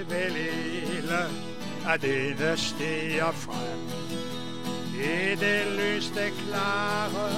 jeg 0.00 0.10
vil 0.10 0.32
hele 0.32 1.18
at 1.86 2.02
der 2.38 2.56
stiger 2.56 3.32
frem. 3.32 3.80
I 4.94 5.34
det 5.34 5.66
lyste 5.78 6.20
klare, 6.20 7.30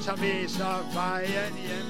som 0.00 0.20
viser 0.20 0.90
vejen 0.94 1.54
hjem. 1.66 1.88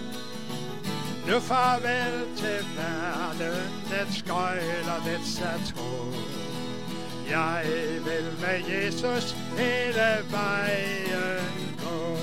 Nu 1.26 1.40
farvel 1.40 2.36
til 2.36 2.66
verden, 2.76 3.70
det 3.90 4.14
skøjler, 4.14 5.02
det 5.04 5.20
satro. 5.26 6.12
Jeg 7.30 7.64
vil 8.04 8.26
med 8.40 8.60
Jesus 8.74 9.36
hele 9.58 10.10
vejen 10.30 11.76
gå. 11.82 12.16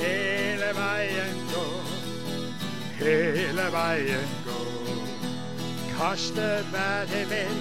Hele 0.00 0.68
vejen 0.74 1.36
gå, 1.54 1.66
hele 3.04 3.72
vejen 3.72 4.28
gå. 4.44 4.45
Koste 6.00 6.48
hvad 6.70 7.06
det 7.12 7.30
vil, 7.30 7.56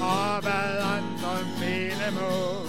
og 0.00 0.40
hvad 0.42 0.72
andre 0.96 1.34
mene 1.60 2.08
må. 2.20 2.66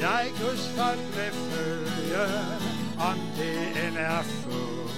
Jeg 0.00 0.26
Guds 0.40 0.68
vil 1.16 1.32
følge, 1.32 2.26
om 2.98 3.18
det 3.36 3.86
end 3.86 3.96
er 3.96 4.22
få. 4.22 4.88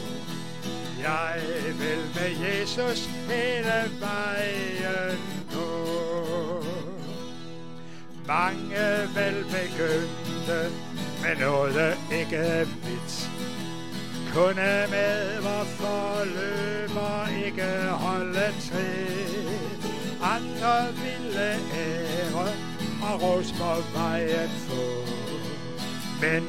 Jeg 1.03 1.43
vil 1.79 2.03
med 2.15 2.47
Jesus 2.47 3.07
hele 3.29 3.79
vejen 4.01 5.19
gå. 5.55 6.65
Mange 8.27 9.09
vil 9.15 9.45
begynde 9.45 10.71
men 11.23 11.39
noget 11.39 11.99
ikke. 12.13 12.67
Kunne 14.37 14.87
med 14.91 15.41
vor 15.43 15.65
forløber 15.65 17.29
ikke 17.47 17.89
holde 17.91 18.53
trit. 18.61 19.87
Andre 20.23 20.87
ville 21.03 21.49
ære 21.75 22.49
og 23.03 23.23
ros 23.23 23.53
på 23.53 23.99
vejen 23.99 24.51
få. 24.69 24.85
Men 26.21 26.43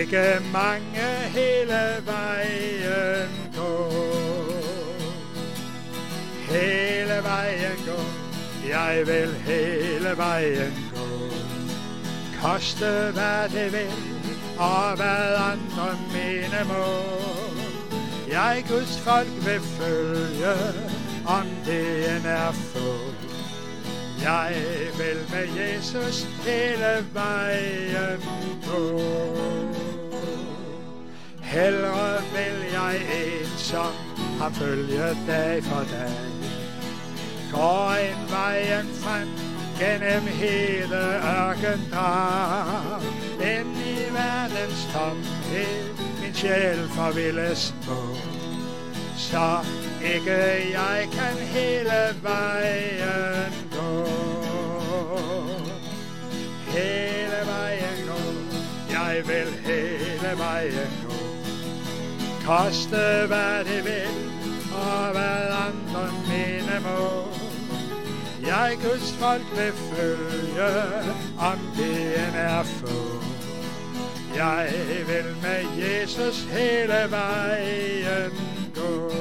ikke 0.00 0.40
mange 0.52 1.08
hele 1.28 1.82
vejen 2.04 3.30
gå. 3.56 3.90
Hele 6.48 7.16
vejen 7.22 7.78
gå. 7.86 8.00
Jeg 8.68 9.02
vil 9.06 9.34
hele 9.34 10.16
vejen 10.16 10.90
gå. 10.94 11.06
Koste 12.42 13.10
hvad 13.12 13.48
det 13.48 13.72
vil, 13.72 14.09
og 14.60 14.96
hvad 14.96 15.34
andre 15.52 15.88
mene 16.12 16.60
må. 16.68 16.86
Jeg 18.30 18.64
Guds 18.68 18.98
folk 18.98 19.34
vil 19.46 19.60
følge, 19.60 20.54
om 21.26 21.46
det 21.66 22.16
end 22.16 22.26
er 22.26 22.52
få. 22.52 22.90
Jeg 24.22 24.54
vil 24.98 25.20
med 25.32 25.48
Jesus 25.60 26.26
hele 26.46 27.06
vejen 27.12 28.20
gå. 28.66 29.00
Hellere 31.42 32.22
vil 32.34 32.72
jeg 32.72 33.00
ensom 33.22 33.94
ham 34.40 34.54
følge 34.54 35.16
dag 35.26 35.64
for 35.64 35.84
dag. 35.92 36.30
Går 37.52 37.92
en 37.92 38.30
vejen 38.30 38.88
frem 38.94 39.28
gennem 39.78 40.26
hele 40.26 40.96
ørken 41.40 41.80
drag. 41.92 43.02
End 43.40 43.79
verdens 44.20 44.82
tomhed 44.92 45.84
min 46.20 46.34
sjæl 46.34 46.88
forvilles 46.88 47.74
på. 47.86 47.98
Så 49.16 49.58
ikke 50.14 50.40
jeg 50.80 51.08
kan 51.12 51.36
hele 51.56 52.00
vejen 52.22 53.52
gå. 53.76 53.90
Hele 56.76 57.40
vejen 57.52 57.98
gå, 58.10 58.20
jeg 58.92 59.22
vil 59.26 59.50
hele 59.66 60.38
vejen 60.38 60.90
gå. 61.06 61.16
Koste 62.46 63.26
hvad 63.26 63.64
det 63.64 63.84
vil, 63.84 64.16
og 64.72 65.10
hvad 65.12 65.42
andre 65.66 66.12
mine 66.28 66.80
må. 66.82 67.24
Jeg 68.46 68.76
Guds 68.82 69.12
folk 69.12 69.46
vil 69.56 69.72
følge, 69.72 70.72
om 71.38 71.58
det 71.76 71.96
end 72.00 72.36
er 72.36 72.62
få. 72.62 73.19
Jeg 74.40 74.72
vil 75.06 75.36
med 75.42 75.82
Jesus 75.84 76.42
hele 76.42 77.10
vejen 77.10 78.32
gå. 78.74 79.12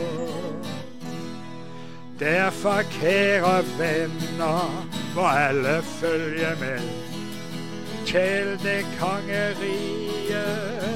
Derfor, 2.20 2.82
kære 2.82 3.64
venner, 3.80 4.88
hvor 5.14 5.28
alle 5.28 5.84
følge 5.84 6.48
med 6.60 6.80
til 8.06 8.60
det 8.64 8.86
kongerige, 9.00 10.44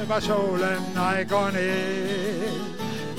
hvor 0.06 0.20
solen 0.20 0.98
ej 0.98 1.26
går 1.30 1.50
ned. 1.52 2.44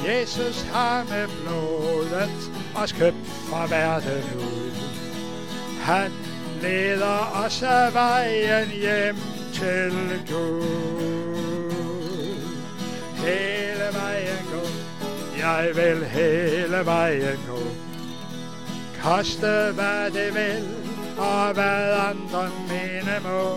Jesus 0.09 0.63
har 0.63 1.05
med 1.05 1.29
blodet 1.43 2.51
os 2.77 2.93
købt 2.93 3.27
fra 3.51 3.67
verden 3.67 4.25
ud. 4.39 4.71
Han 5.81 6.13
leder 6.63 7.45
os 7.45 7.63
af 7.63 7.95
vejen 7.95 8.69
hjem 8.69 9.34
selv 9.65 10.27
Gud. 10.29 11.55
Hele 13.17 13.87
vejen 13.93 14.43
gå, 14.53 14.65
jeg 15.39 15.71
vil 15.75 16.05
hele 16.05 16.81
vejen 16.85 17.39
gå. 17.49 17.63
Koste 19.03 19.73
hvad 19.75 20.11
det 20.11 20.35
vil, 20.35 20.69
og 21.19 21.53
hvad 21.55 21.93
andre 22.11 22.51
mene 22.69 23.17
må. 23.23 23.57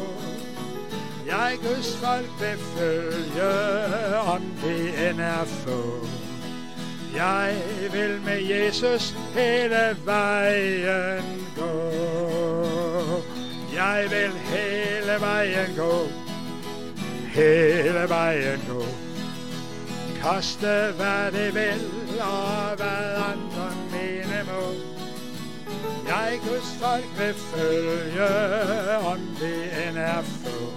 Jeg 1.27 1.57
Guds 1.61 1.97
folk 2.03 2.31
vil 2.39 2.57
følge, 2.77 3.53
om 4.17 4.41
det 4.63 5.09
end 5.09 5.21
er 5.21 5.45
få. 5.45 6.07
Jeg 7.15 7.55
vil 7.91 8.21
med 8.25 8.41
Jesus 8.41 9.15
hele 9.35 9.97
vejen 10.05 11.47
gå. 11.57 12.96
Jeg 13.77 14.07
vil 14.09 14.31
hele 14.31 15.21
vejen 15.21 15.75
gå. 15.75 16.07
Hele 17.33 18.09
vejen 18.09 18.59
gå. 18.69 18.83
Koste 20.23 20.93
hvad 20.95 21.31
det 21.31 21.55
vil, 21.55 21.81
og 22.21 22.75
hvad 22.75 23.07
andre 23.31 23.67
mene 23.91 24.43
må. 24.45 24.63
Jeg 26.07 26.39
Guds 26.47 26.77
folk 26.81 27.05
vil 27.19 27.33
følge, 27.33 28.29
om 28.97 29.19
det 29.39 29.87
end 29.87 29.97
er 29.97 30.21
få. 30.21 30.73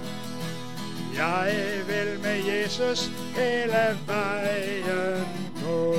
Jeg 1.16 1.54
vil 1.86 2.20
med 2.22 2.44
Jesus 2.44 3.10
hele 3.36 3.98
vejen 4.06 5.26
gå. 5.64 5.94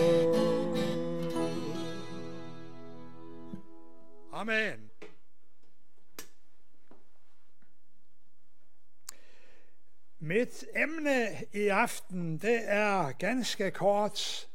Amen. 4.34 4.81
Mit 10.24 10.66
emne 10.76 11.28
i 11.54 11.68
aften, 11.68 12.38
det 12.38 12.60
er 12.64 13.12
ganske 13.12 13.72
kort 13.72 14.50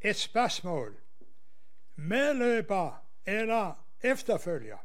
et 0.00 0.16
spørgsmål. 0.16 0.96
Medløber 1.96 3.06
eller 3.26 3.86
efterfølger? 4.02 4.76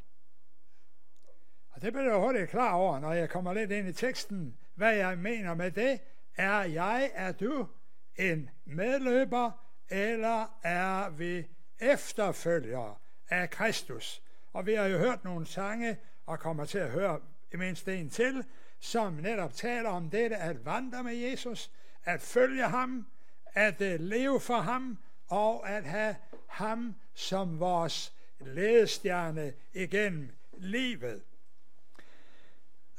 Og 1.72 1.81
det 1.81 1.94
bliver 1.94 2.09
jeg 2.09 2.19
hurtigt 2.19 2.50
klar 2.50 2.74
over, 2.74 3.00
når 3.00 3.14
jeg 3.14 3.30
kommer 3.30 3.53
lidt 3.53 3.72
ind 3.72 3.88
i 3.88 3.94
teksten. 3.94 4.58
Hvad 4.75 4.96
jeg 4.96 5.18
mener 5.18 5.53
med 5.53 5.72
det, 5.72 6.00
er 6.38 6.62
jeg, 6.63 7.12
er 7.13 7.31
du 7.31 7.68
en 8.16 8.50
medløber, 8.66 9.51
eller 9.89 10.60
er 10.63 11.10
vi 11.10 11.48
efterfølgere 11.80 12.95
af 13.30 13.50
Kristus? 13.50 14.24
Og 14.54 14.66
vi 14.66 14.74
har 14.74 14.86
jo 14.86 14.98
hørt 14.98 15.24
nogle 15.24 15.45
sange, 15.45 15.98
og 16.25 16.39
kommer 16.39 16.66
til 16.66 16.77
at 16.77 16.89
høre 16.89 17.19
mindst 17.54 17.88
en 17.88 18.10
til, 18.10 18.45
som 18.81 19.13
netop 19.13 19.54
taler 19.54 19.89
om 19.89 20.10
dette 20.10 20.36
at 20.36 20.66
vandre 20.66 21.04
med 21.04 21.16
Jesus, 21.16 21.72
at 22.04 22.22
følge 22.22 22.63
ham, 22.63 23.07
at 23.54 23.81
uh, 23.81 24.00
leve 24.00 24.39
for 24.39 24.60
ham, 24.60 24.98
og 25.28 25.69
at 25.69 25.83
have 25.83 26.16
ham 26.48 26.95
som 27.13 27.60
vores 27.60 28.13
ledestjerne 28.39 29.54
igennem 29.74 30.30
livet. 30.57 31.24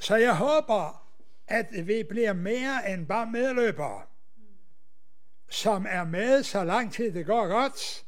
Så 0.01 0.17
jeg 0.17 0.37
håber, 0.37 1.07
at 1.49 1.67
vi 1.87 2.03
bliver 2.03 2.33
mere 2.33 2.93
end 2.93 3.07
bare 3.07 3.27
medløbere, 3.27 4.03
som 5.49 5.87
er 5.89 6.05
med 6.05 6.43
så 6.43 6.65
lang 6.65 6.93
tid 6.93 7.13
det 7.13 7.27
går 7.27 7.47
godt, 7.47 8.05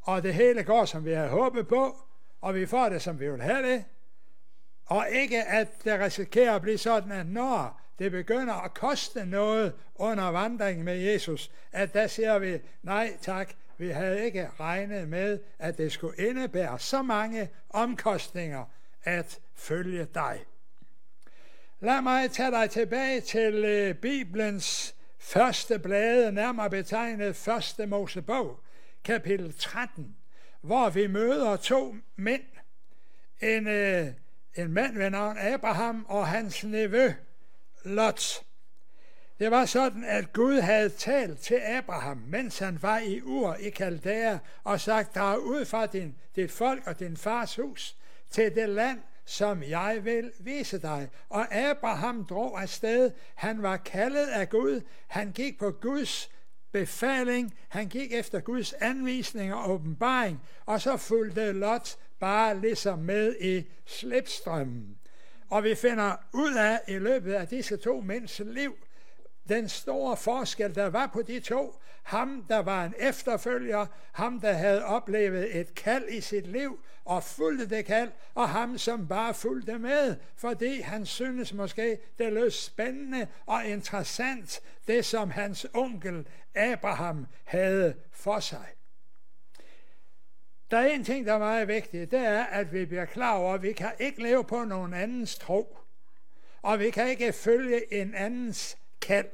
og 0.00 0.22
det 0.22 0.34
hele 0.34 0.62
går, 0.62 0.84
som 0.84 1.04
vi 1.04 1.12
har 1.12 1.28
håbet 1.28 1.68
på, 1.68 1.96
og 2.40 2.54
vi 2.54 2.66
får 2.66 2.88
det, 2.88 3.02
som 3.02 3.20
vi 3.20 3.30
vil 3.30 3.42
have 3.42 3.72
det, 3.72 3.84
og 4.92 5.06
ikke 5.10 5.44
at 5.44 5.84
det 5.84 6.00
risikerer 6.00 6.54
at 6.54 6.62
blive 6.62 6.78
sådan, 6.78 7.12
at 7.12 7.26
når 7.26 7.80
det 7.98 8.12
begynder 8.12 8.54
at 8.54 8.74
koste 8.74 9.26
noget 9.26 9.72
under 9.94 10.24
vandringen 10.24 10.84
med 10.84 10.96
Jesus, 10.96 11.50
at 11.72 11.94
der 11.94 12.06
siger 12.06 12.38
vi, 12.38 12.58
nej 12.82 13.16
tak, 13.20 13.54
Vi 13.78 13.88
havde 13.88 14.24
ikke 14.24 14.48
regnet 14.60 15.08
med, 15.08 15.38
at 15.58 15.78
det 15.78 15.92
skulle 15.92 16.28
indebære 16.28 16.78
så 16.78 17.02
mange 17.02 17.48
omkostninger 17.70 18.64
at 19.04 19.40
følge 19.54 20.06
dig. 20.14 20.44
Lad 21.80 22.02
mig 22.02 22.30
tage 22.30 22.50
dig 22.50 22.70
tilbage 22.70 23.20
til 23.20 23.54
øh, 23.64 23.94
Bibelens 23.94 24.94
første 25.18 25.78
blade, 25.78 26.32
nærmere 26.32 26.70
betegnet 26.70 27.36
første 27.36 27.86
Mosebog, 27.86 28.60
kapitel 29.04 29.54
13, 29.58 30.16
hvor 30.60 30.90
vi 30.90 31.06
møder 31.06 31.56
to 31.56 31.94
mænd. 32.16 32.44
En, 33.40 33.66
øh, 33.66 34.06
en 34.56 34.72
mand 34.72 34.98
ved 34.98 35.10
navn 35.10 35.38
Abraham 35.38 36.06
og 36.08 36.26
hans 36.26 36.64
nevø 36.64 37.12
Lot. 37.84 38.44
Det 39.38 39.50
var 39.50 39.64
sådan, 39.64 40.04
at 40.04 40.32
Gud 40.32 40.60
havde 40.60 40.88
talt 40.88 41.38
til 41.38 41.54
Abraham, 41.54 42.16
mens 42.16 42.58
han 42.58 42.78
var 42.82 42.98
i 42.98 43.20
Ur 43.22 43.54
i 43.54 43.70
Kaldæa, 43.70 44.38
og 44.64 44.80
sagt, 44.80 45.14
drag 45.14 45.40
ud 45.40 45.64
fra 45.64 45.86
din, 45.86 46.16
dit 46.36 46.52
folk 46.52 46.86
og 46.86 46.98
din 46.98 47.16
fars 47.16 47.56
hus 47.56 47.96
til 48.30 48.54
det 48.54 48.68
land, 48.68 48.98
som 49.24 49.62
jeg 49.62 50.00
vil 50.02 50.32
vise 50.40 50.78
dig. 50.78 51.08
Og 51.28 51.54
Abraham 51.54 52.24
drog 52.24 52.62
afsted. 52.62 53.10
Han 53.34 53.62
var 53.62 53.76
kaldet 53.76 54.26
af 54.26 54.48
Gud. 54.48 54.80
Han 55.06 55.32
gik 55.32 55.58
på 55.58 55.70
Guds 55.70 56.30
befaling. 56.72 57.54
Han 57.68 57.88
gik 57.88 58.12
efter 58.12 58.40
Guds 58.40 58.72
anvisning 58.72 59.54
og 59.54 59.70
åbenbaring. 59.70 60.40
Og 60.66 60.80
så 60.80 60.96
fulgte 60.96 61.52
Lot 61.52 61.96
bare 62.22 62.60
ligesom 62.60 62.98
med 62.98 63.36
i 63.40 63.64
slipstrømmen. 63.86 64.98
Og 65.50 65.64
vi 65.64 65.74
finder 65.74 66.16
ud 66.32 66.54
af 66.54 66.80
i 66.88 66.98
løbet 66.98 67.32
af 67.32 67.48
disse 67.48 67.76
to 67.76 68.00
mænds 68.00 68.40
liv, 68.44 68.76
den 69.48 69.68
store 69.68 70.16
forskel, 70.16 70.74
der 70.74 70.86
var 70.86 71.06
på 71.06 71.22
de 71.22 71.40
to. 71.40 71.80
Ham, 72.02 72.44
der 72.48 72.58
var 72.58 72.84
en 72.84 72.94
efterfølger, 72.98 73.86
ham, 74.12 74.40
der 74.40 74.52
havde 74.52 74.84
oplevet 74.84 75.60
et 75.60 75.74
kald 75.74 76.08
i 76.08 76.20
sit 76.20 76.46
liv 76.46 76.80
og 77.04 77.24
fulgte 77.24 77.76
det 77.76 77.84
kald, 77.84 78.10
og 78.34 78.48
ham, 78.48 78.78
som 78.78 79.08
bare 79.08 79.34
fulgte 79.34 79.78
med, 79.78 80.16
fordi 80.36 80.80
han 80.80 81.06
synes 81.06 81.54
måske, 81.54 81.98
det 82.18 82.32
lød 82.32 82.50
spændende 82.50 83.26
og 83.46 83.64
interessant, 83.64 84.60
det 84.86 85.04
som 85.04 85.30
hans 85.30 85.66
onkel 85.74 86.26
Abraham 86.54 87.26
havde 87.44 87.94
for 88.12 88.40
sig. 88.40 88.66
Der 90.72 90.78
er 90.78 90.86
en 90.86 91.04
ting, 91.04 91.26
der 91.26 91.34
er 91.34 91.38
meget 91.38 91.68
vigtig, 91.68 92.10
det 92.10 92.18
er, 92.18 92.44
at 92.44 92.72
vi 92.72 92.84
bliver 92.84 93.04
klar 93.04 93.34
over, 93.34 93.54
at 93.54 93.62
vi 93.62 93.72
kan 93.72 93.90
ikke 93.98 94.22
leve 94.22 94.44
på 94.44 94.64
nogen 94.64 94.94
andens 94.94 95.38
tro, 95.38 95.78
og 96.62 96.78
vi 96.78 96.90
kan 96.90 97.08
ikke 97.08 97.32
følge 97.32 97.94
en 97.94 98.14
andens 98.14 98.78
kald. 99.00 99.30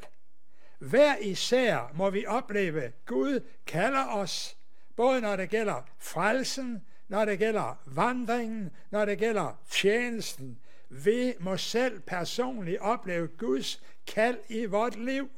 Hver 0.79 1.17
især 1.17 1.93
må 1.95 2.11
vi 2.11 2.27
opleve, 2.27 2.83
at 2.83 3.05
Gud 3.07 3.41
kalder 3.67 4.07
os, 4.07 4.57
både 4.97 5.21
når 5.21 5.37
det 5.37 5.51
gælder 5.51 5.89
frelsen, 5.99 6.85
når 7.09 7.25
det 7.25 7.39
gælder 7.39 7.83
vandringen, 7.87 8.71
når 8.91 9.05
det 9.05 9.19
gælder 9.19 9.61
tjenesten. 9.71 10.59
Vi 10.89 11.35
må 11.41 11.57
selv 11.57 12.01
personligt 12.01 12.81
opleve 12.81 13.29
Guds 13.29 13.83
kald 14.07 14.39
i 14.49 14.65
vort 14.65 14.97
liv. 14.97 15.31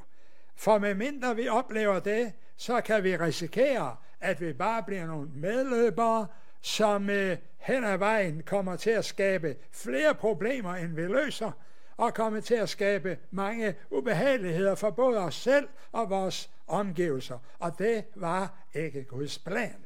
For 0.56 0.78
medmindre 0.78 1.36
vi 1.36 1.48
oplever 1.48 2.00
det, 2.00 2.32
så 2.56 2.80
kan 2.80 3.04
vi 3.04 3.16
risikere, 3.16 3.96
at 4.20 4.40
vi 4.40 4.52
bare 4.52 4.82
bliver 4.82 5.06
nogle 5.06 5.30
medløbere, 5.34 6.26
som 6.60 7.10
øh, 7.10 7.36
hen 7.58 7.84
ad 7.84 7.96
vejen 7.96 8.42
kommer 8.42 8.76
til 8.76 8.90
at 8.90 9.04
skabe 9.04 9.56
flere 9.72 10.14
problemer, 10.14 10.74
end 10.74 10.94
vi 10.94 11.02
løser, 11.02 11.50
og 11.96 12.14
kommer 12.14 12.40
til 12.40 12.54
at 12.54 12.68
skabe 12.68 13.18
mange 13.30 13.74
ubehageligheder 13.90 14.74
for 14.74 14.90
både 14.90 15.18
os 15.18 15.34
selv 15.34 15.68
og 15.92 16.10
vores 16.10 16.50
omgivelser. 16.66 17.38
Og 17.58 17.78
det 17.78 18.04
var 18.14 18.54
ikke 18.74 19.04
Guds 19.04 19.38
plan. 19.38 19.84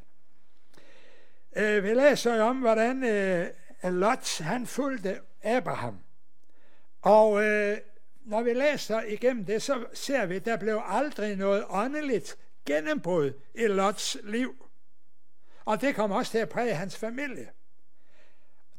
Øh, 1.57 1.85
vi 1.85 1.95
læser 1.95 2.43
om, 2.43 2.57
hvordan 2.57 3.05
øh, 3.05 3.47
Lot 3.93 4.39
han 4.41 4.67
fulgte 4.67 5.21
Abraham. 5.43 5.99
Og 7.03 7.45
øh, 7.45 7.79
når 8.25 8.43
vi 8.43 8.53
læser 8.53 9.03
igennem 9.03 9.45
det, 9.45 9.63
så 9.63 9.85
ser 9.93 10.27
vi, 10.27 10.37
at 10.37 10.45
der 10.45 10.57
blev 10.57 10.83
aldrig 10.85 11.37
noget 11.37 11.65
åndeligt 11.69 12.39
gennembrud 12.67 13.33
i 13.55 13.67
Lots 13.67 14.17
liv. 14.23 14.67
Og 15.65 15.81
det 15.81 15.95
kom 15.95 16.13
også 16.13 16.31
til 16.31 16.39
at 16.39 16.49
præge 16.49 16.75
hans 16.75 16.97
familie. 16.97 17.51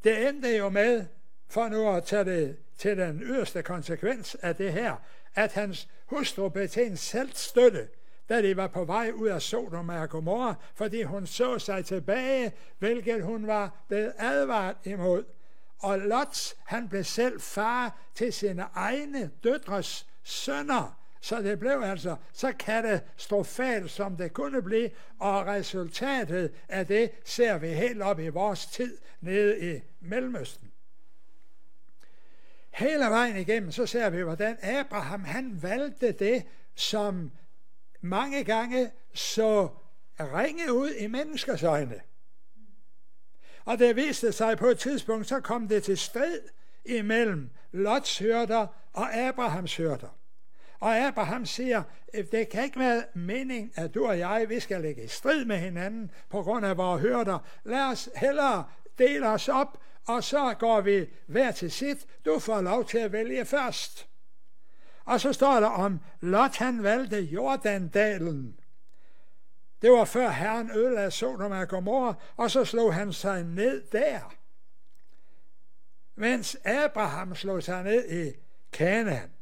Det 0.03 0.27
endte 0.27 0.57
jo 0.57 0.69
med, 0.69 1.05
for 1.47 1.67
nu 1.67 1.89
at 1.89 2.03
tage 2.03 2.25
det 2.25 2.57
til 2.77 2.97
den 2.97 3.21
yderste 3.21 3.63
konsekvens 3.63 4.35
af 4.35 4.55
det 4.55 4.73
her, 4.73 4.95
at 5.35 5.51
hans 5.53 5.87
hustru 6.05 6.49
blev 6.49 6.69
til 6.69 6.85
en 6.85 6.97
selvstøtte, 6.97 7.87
da 8.29 8.41
de 8.41 8.57
var 8.57 8.67
på 8.67 8.85
vej 8.85 9.11
ud 9.11 9.27
af 9.27 9.41
Sodom 9.41 9.89
og 9.89 10.09
Gomorra, 10.09 10.55
fordi 10.75 11.03
hun 11.03 11.27
så 11.27 11.59
sig 11.59 11.85
tilbage, 11.85 12.51
hvilket 12.79 13.23
hun 13.23 13.47
var 13.47 13.85
blevet 13.87 14.13
advaret 14.17 14.77
imod. 14.83 15.23
Og 15.79 15.99
Lots, 15.99 16.55
han 16.65 16.89
blev 16.89 17.03
selv 17.03 17.41
far 17.41 17.99
til 18.15 18.33
sine 18.33 18.65
egne 18.73 19.31
døtres 19.43 20.07
sønner. 20.23 21.05
Så 21.25 21.42
det 21.42 21.60
blev 21.60 21.81
altså 21.83 22.16
så 22.33 22.51
katastrofalt, 22.51 23.92
som 23.92 24.18
det 24.18 24.33
kunne 24.33 24.62
blive, 24.62 24.89
og 25.19 25.45
resultatet 25.45 26.54
af 26.69 26.88
det 26.88 27.12
ser 27.24 27.57
vi 27.57 27.68
helt 27.68 28.01
op 28.01 28.19
i 28.19 28.27
vores 28.27 28.66
tid 28.66 28.98
nede 29.22 29.75
i 29.75 29.81
Mellemøsten. 30.00 30.72
Hele 32.72 33.06
vejen 33.06 33.38
igennem, 33.38 33.72
så 33.72 33.86
ser 33.86 34.10
vi, 34.10 34.22
hvordan 34.22 34.57
Abraham 34.62 35.24
han 35.24 35.63
valgte 35.63 36.12
det, 36.12 36.44
som 36.75 37.31
mange 38.01 38.44
gange 38.44 38.92
så 39.13 39.69
ringe 40.19 40.74
ud 40.74 40.89
i 40.89 41.07
menneskers 41.07 41.63
øjne. 41.63 42.01
Og 43.66 43.80
det 43.80 43.95
viste 43.95 44.31
sig 44.31 44.57
på 44.57 44.68
et 44.68 44.80
tidspunkt, 44.80 45.28
så 45.28 45.39
kom 45.39 45.68
det 45.68 45.83
til 45.83 45.98
strid 45.98 46.42
imellem 46.86 47.50
Lots 47.71 48.19
hørter 48.19 48.68
og 48.94 49.16
Abrahams 49.16 49.78
hørter. 49.78 50.10
Og 50.80 50.98
Abraham 50.98 51.45
siger, 51.45 51.83
øh, 52.13 52.25
det 52.31 52.50
kan 52.50 52.63
ikke 52.63 52.80
være 52.80 53.04
mening, 53.13 53.72
at 53.75 53.94
du 53.94 54.07
og 54.07 54.19
jeg, 54.19 54.45
vi 54.50 54.60
skal 54.60 54.81
ligge 54.81 55.04
i 55.04 55.07
strid 55.07 55.45
med 55.45 55.57
hinanden 55.57 56.12
på 56.30 56.44
grund 56.44 56.66
af 56.66 56.77
vores 56.77 57.01
hørter. 57.01 57.39
Lad 57.63 57.92
os 57.92 58.10
hellere 58.16 58.66
dele 58.98 59.27
os 59.27 59.50
op, 59.50 59.77
og 60.07 60.24
så 60.24 60.54
går 60.60 60.81
vi 60.81 61.06
hver 61.27 61.51
til 61.51 61.72
sit. 61.72 62.06
Du 62.25 62.39
får 62.39 62.62
lov 62.62 62.86
til 62.86 62.98
at 62.98 63.12
vælge 63.12 63.45
først. 63.45 64.07
Og 65.06 65.22
så 65.22 65.33
står 65.33 65.60
der 65.60 65.68
om, 65.68 66.00
Lot 66.22 66.56
han 66.56 66.83
valgte 66.83 67.21
Jordandalen. 67.21 68.60
Det 69.81 69.92
var 69.92 70.06
før 70.06 70.30
Herren 70.30 70.71
ødelagde 70.71 71.11
Sodom 71.11 71.52
og 71.52 71.68
Gomorra, 71.68 72.14
og 72.38 72.52
så 72.52 72.66
slog 72.66 72.94
han 72.94 73.14
sig 73.14 73.44
ned 73.44 73.83
der. 73.92 74.33
Mens 76.16 76.57
Abraham 76.66 77.35
slog 77.35 77.64
sig 77.64 77.83
ned 77.83 78.09
i 78.09 78.33
Kanaan. 78.71 79.34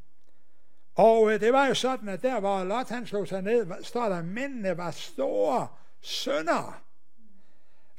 Og 0.96 1.34
øh, 1.34 1.40
det 1.40 1.54
var 1.54 1.68
jo 1.68 1.74
sådan, 1.74 2.10
at 2.10 2.22
der 2.22 2.40
hvor 2.40 2.64
Lot 2.64 2.90
han 2.90 3.08
slog 3.08 3.28
sig 3.28 3.42
ned, 3.42 3.84
står 3.84 4.10
der, 4.10 4.18
at 4.18 4.26
mændene 4.26 4.78
var 4.78 4.92
store 4.92 5.68
sønder. 6.02 6.82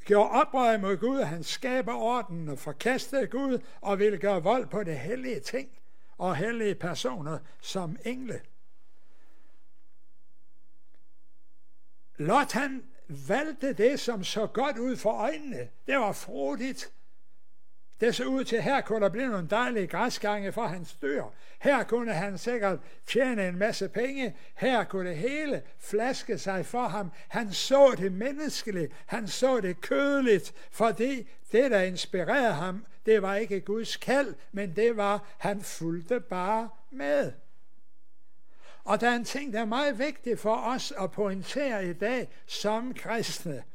Gjorde 0.05 0.31
oprør 0.31 0.79
mod 0.79 0.97
Gud, 0.97 1.23
han 1.23 1.45
skaber 1.45 1.95
orden 1.95 2.49
og 2.49 2.59
forkastede 2.59 3.27
Gud 3.27 3.59
og 3.81 3.99
ville 3.99 4.19
gøre 4.19 4.43
vold 4.43 4.67
på 4.67 4.85
det 4.85 4.99
hellige 4.99 5.41
ting 5.41 5.69
og 6.19 6.37
hellige 6.37 6.75
personer 6.75 7.39
som 7.61 7.97
engle. 8.05 8.41
Lot 12.17 12.53
han 12.53 12.85
valgte 13.09 13.73
det, 13.73 14.01
som 14.01 14.25
så 14.25 14.47
godt 14.47 14.79
ud 14.79 14.97
for 14.97 15.11
øjnene. 15.11 15.69
Det 15.87 15.97
var 15.97 16.13
frodigt. 16.13 16.93
Det 18.01 18.15
så 18.15 18.25
ud 18.25 18.45
til, 18.45 18.63
her 18.63 18.81
kunne 18.81 19.01
der 19.01 19.09
blive 19.09 19.29
nogle 19.29 19.49
dejlige 19.51 19.87
græsgange 19.87 20.53
for 20.53 20.67
hans 20.67 20.95
dyr. 20.95 21.25
Her 21.59 21.83
kunne 21.83 22.13
han 22.13 22.39
sikkert 22.39 22.79
tjene 23.07 23.49
en 23.49 23.59
masse 23.59 23.89
penge. 23.89 24.37
Her 24.55 24.85
kunne 24.85 25.11
det 25.11 25.17
hele 25.17 25.63
flaske 25.79 26.39
sig 26.39 26.67
for 26.67 26.89
ham. 26.89 27.13
Han 27.29 27.53
så 27.53 27.95
det 27.99 28.13
menneskeligt. 28.13 28.93
Han 29.07 29.29
så 29.29 29.61
det 29.61 29.81
kødeligt, 29.81 30.55
fordi 30.71 31.29
det, 31.53 31.71
der 31.71 31.81
inspirerede 31.81 32.53
ham, 32.53 32.87
det 33.07 33.23
var 33.23 33.35
ikke 33.35 33.61
Guds 33.61 33.97
kald, 33.97 34.35
men 34.53 34.77
det 34.77 34.97
var, 34.97 35.27
han 35.39 35.61
fulgte 35.61 36.21
bare 36.21 36.69
med. 36.91 37.33
Og 38.85 39.01
der 39.01 39.11
er 39.11 39.17
en 39.17 39.25
ting, 39.25 39.53
der 39.53 39.61
er 39.61 39.65
meget 39.65 39.99
vigtig 39.99 40.39
for 40.39 40.57
os 40.57 40.93
at 41.01 41.11
pointere 41.11 41.87
i 41.87 41.93
dag 41.93 42.29
som 42.47 42.95
kristne– 42.95 43.63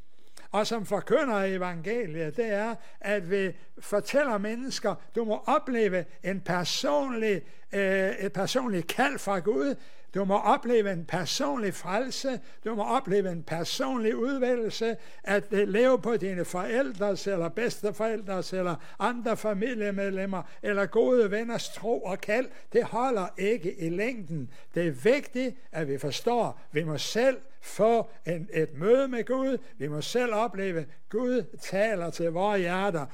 og 0.52 0.66
som 0.66 0.86
forkynder 0.86 1.36
evangeliet, 1.36 2.36
det 2.36 2.52
er, 2.52 2.74
at 3.00 3.30
vi 3.30 3.52
fortæller 3.80 4.38
mennesker, 4.38 4.94
du 5.14 5.24
må 5.24 5.42
opleve 5.46 6.04
en 6.24 6.40
personlig, 6.40 7.42
øh, 7.72 8.10
et 8.10 8.32
personligt 8.32 8.86
kald 8.86 9.18
fra 9.18 9.38
Gud, 9.38 9.74
Du 10.14 10.24
må 10.24 10.38
opleve 10.38 10.92
en 10.92 11.04
personlig 11.04 11.74
frelse. 11.74 12.40
Du 12.64 12.74
må 12.74 12.82
opleve 12.82 13.32
en 13.32 13.42
personlig 13.42 14.16
udvælgelse. 14.16 14.96
At 15.24 15.44
øh, 15.50 15.68
leve 15.68 15.98
på 15.98 16.16
dine 16.16 16.44
forældres 16.44 17.26
eller 17.26 17.48
bedsteforældres 17.48 18.52
eller 18.52 18.74
andre 18.98 19.36
familiemedlemmer 19.36 20.42
eller 20.62 20.86
gode 20.86 21.30
venners 21.30 21.68
tro 21.68 22.02
og 22.02 22.20
kald. 22.20 22.46
Det 22.72 22.84
holder 22.84 23.26
ikke 23.38 23.80
i 23.80 23.88
længden. 23.88 24.50
Det 24.74 24.86
er 24.86 24.90
vigtigt, 24.90 25.56
at 25.72 25.88
vi 25.88 25.98
forstår, 25.98 26.46
at 26.46 26.54
vi 26.72 26.84
må 26.84 26.98
selv 26.98 27.36
få 27.60 28.10
en, 28.26 28.48
et 28.52 28.78
møde 28.78 29.08
med 29.08 29.24
Gud. 29.24 29.58
Vi 29.78 29.88
må 29.88 30.00
selv 30.00 30.34
opleve, 30.34 30.80
at 30.80 30.86
Gud 31.08 31.44
taler 31.60 32.10
til 32.10 32.30
vores 32.30 32.60
hjerter. 32.60 33.06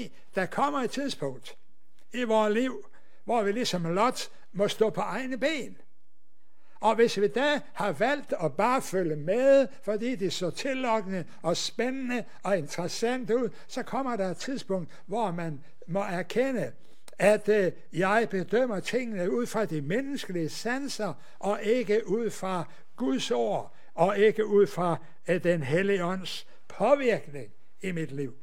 Fordi 0.00 0.12
der 0.34 0.46
kommer 0.46 0.78
et 0.78 0.90
tidspunkt 0.90 1.56
i 2.12 2.22
vores 2.22 2.54
liv, 2.54 2.86
hvor 3.24 3.42
vi 3.42 3.52
ligesom 3.52 3.94
Lot 3.94 4.30
må 4.52 4.68
stå 4.68 4.90
på 4.90 5.00
egne 5.00 5.38
ben. 5.38 5.76
Og 6.80 6.94
hvis 6.94 7.20
vi 7.20 7.28
da 7.28 7.60
har 7.72 7.92
valgt 7.92 8.34
at 8.42 8.56
bare 8.56 8.82
følge 8.82 9.16
med, 9.16 9.68
fordi 9.82 10.14
det 10.14 10.26
er 10.26 10.30
så 10.30 10.50
tillokkende 10.50 11.24
og 11.42 11.56
spændende 11.56 12.24
og 12.42 12.58
interessant 12.58 13.30
ud, 13.30 13.48
så 13.68 13.82
kommer 13.82 14.16
der 14.16 14.30
et 14.30 14.36
tidspunkt, 14.36 14.90
hvor 15.06 15.30
man 15.30 15.64
må 15.86 16.00
erkende, 16.00 16.72
at 17.18 17.48
øh, 17.48 17.72
jeg 17.92 18.28
bedømmer 18.30 18.80
tingene 18.80 19.30
ud 19.30 19.46
fra 19.46 19.64
de 19.64 19.80
menneskelige 19.80 20.48
sanser, 20.48 21.14
og 21.38 21.62
ikke 21.62 22.08
ud 22.08 22.30
fra 22.30 22.64
Guds 22.96 23.30
ord, 23.30 23.74
og 23.94 24.18
ikke 24.18 24.46
ud 24.46 24.66
fra 24.66 24.96
øh, 25.28 25.44
den 25.44 25.62
hellige 25.62 26.04
ånds 26.04 26.46
påvirkning 26.68 27.52
i 27.82 27.92
mit 27.92 28.12
liv. 28.12 28.34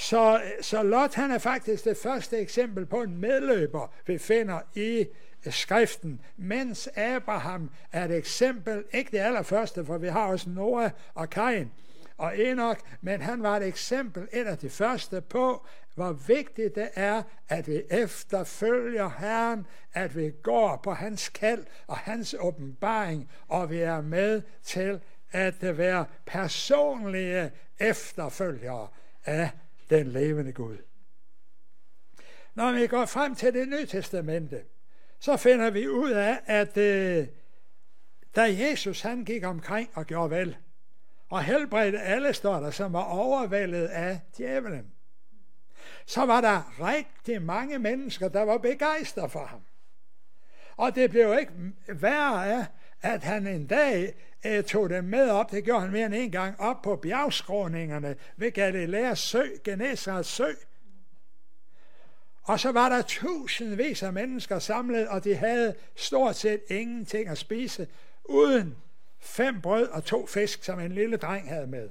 Så, 0.00 0.40
så 0.60 0.82
Lot 0.82 1.14
han 1.14 1.30
er 1.30 1.38
faktisk 1.38 1.84
det 1.84 1.96
første 1.96 2.38
eksempel 2.38 2.86
på 2.86 3.02
en 3.02 3.16
medløber, 3.16 3.92
vi 4.06 4.18
finder 4.18 4.60
i 4.74 5.06
øh, 5.46 5.52
skriften, 5.52 6.20
mens 6.36 6.88
Abraham 6.96 7.70
er 7.92 8.04
et 8.04 8.16
eksempel, 8.16 8.84
ikke 8.92 9.10
det 9.10 9.18
allerførste, 9.18 9.86
for 9.86 9.98
vi 9.98 10.08
har 10.08 10.26
også 10.26 10.50
Noah 10.50 10.90
og 11.14 11.30
Kain 11.30 11.72
og 12.18 12.38
Enoch, 12.38 12.80
men 13.00 13.20
han 13.20 13.42
var 13.42 13.56
et 13.56 13.66
eksempel, 13.66 14.28
et 14.32 14.46
af 14.46 14.58
de 14.58 14.70
første 14.70 15.20
på, 15.20 15.66
hvor 15.94 16.12
vigtigt 16.12 16.74
det 16.74 16.88
er, 16.94 17.22
at 17.48 17.68
vi 17.68 17.82
efterfølger 17.90 19.10
Herren, 19.18 19.66
at 19.92 20.16
vi 20.16 20.32
går 20.42 20.80
på 20.82 20.92
hans 20.92 21.28
kald 21.28 21.64
og 21.86 21.96
hans 21.96 22.34
åbenbaring, 22.38 23.30
og 23.48 23.70
vi 23.70 23.78
er 23.78 24.00
med 24.00 24.42
til 24.62 25.00
at 25.32 25.78
være 25.78 26.04
personlige 26.26 27.50
efterfølgere 27.78 28.88
af 29.24 29.50
den 29.90 30.06
levende 30.06 30.52
Gud. 30.52 30.76
Når 32.54 32.72
vi 32.72 32.86
går 32.86 33.06
frem 33.06 33.34
til 33.34 33.54
det 33.54 33.68
nye 33.68 33.86
testamente, 33.86 34.64
så 35.18 35.36
finder 35.36 35.70
vi 35.70 35.88
ud 35.88 36.10
af, 36.10 36.40
at 36.46 36.76
øh, 36.76 37.26
da 38.36 38.42
Jesus 38.42 39.00
han 39.00 39.24
gik 39.24 39.44
omkring 39.44 39.90
og 39.94 40.06
gjorde 40.06 40.30
vel, 40.30 40.56
og 41.28 41.44
helbredte 41.44 42.00
alle, 42.00 42.32
står 42.32 42.60
der, 42.60 42.70
som 42.70 42.92
var 42.92 43.04
overvældet 43.04 43.86
af 43.86 44.20
djævelen, 44.36 44.92
så 46.06 46.26
var 46.26 46.40
der 46.40 46.80
rigtig 46.80 47.42
mange 47.42 47.78
mennesker, 47.78 48.28
der 48.28 48.42
var 48.42 48.58
begejstret 48.58 49.30
for 49.30 49.44
ham. 49.44 49.60
Og 50.76 50.94
det 50.94 51.10
blev 51.10 51.36
ikke 51.40 51.52
værre 51.88 52.46
af, 52.46 52.66
at 53.02 53.22
han 53.22 53.46
en 53.46 53.66
dag 53.66 54.14
øh, 54.46 54.64
tog 54.64 54.90
dem 54.90 55.04
med 55.04 55.30
op, 55.30 55.50
det 55.50 55.64
gjorde 55.64 55.80
han 55.80 55.92
mere 55.92 56.06
end 56.06 56.14
en 56.14 56.30
gang, 56.30 56.60
op 56.60 56.82
på 56.82 56.96
bjergskråningerne 56.96 58.16
ved 58.36 58.50
Galileas 58.50 59.18
sø, 59.18 59.42
Genesarets 59.64 60.28
sø. 60.28 60.52
Og 62.42 62.60
så 62.60 62.72
var 62.72 62.88
der 62.88 63.02
tusindvis 63.02 64.02
af 64.02 64.12
mennesker 64.12 64.58
samlet, 64.58 65.08
og 65.08 65.24
de 65.24 65.34
havde 65.34 65.74
stort 65.94 66.36
set 66.36 66.60
ingenting 66.68 67.28
at 67.28 67.38
spise, 67.38 67.88
uden 68.24 68.76
fem 69.20 69.60
brød 69.60 69.88
og 69.88 70.04
to 70.04 70.26
fisk, 70.26 70.64
som 70.64 70.80
en 70.80 70.92
lille 70.92 71.16
dreng 71.16 71.48
havde 71.48 71.66
med. 71.66 71.90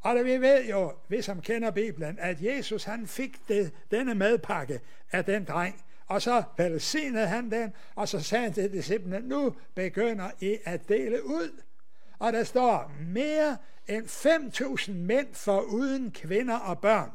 Og 0.00 0.14
det, 0.14 0.24
vi 0.24 0.40
ved 0.40 0.64
jo, 0.64 0.92
vi 1.08 1.22
som 1.22 1.40
kender 1.40 1.70
Bibelen, 1.70 2.18
at 2.18 2.42
Jesus 2.42 2.84
han 2.84 3.06
fik 3.06 3.48
det, 3.48 3.72
denne 3.90 4.14
madpakke 4.14 4.80
af 5.12 5.24
den 5.24 5.44
dreng, 5.44 5.84
og 6.10 6.22
så 6.22 6.42
velsignede 6.56 7.26
han 7.26 7.50
den, 7.50 7.74
og 7.94 8.08
så 8.08 8.20
sagde 8.20 8.44
han 8.44 8.52
til 8.52 8.72
disciplene, 8.72 9.20
nu 9.28 9.54
begynder 9.74 10.30
I 10.40 10.58
at 10.64 10.88
dele 10.88 11.26
ud. 11.26 11.62
Og 12.18 12.32
der 12.32 12.44
står 12.44 12.92
mere 13.00 13.56
end 13.88 14.06
5.000 14.06 14.92
mænd 14.92 15.34
for 15.34 15.60
uden 15.60 16.10
kvinder 16.10 16.58
og 16.58 16.80
børn. 16.80 17.10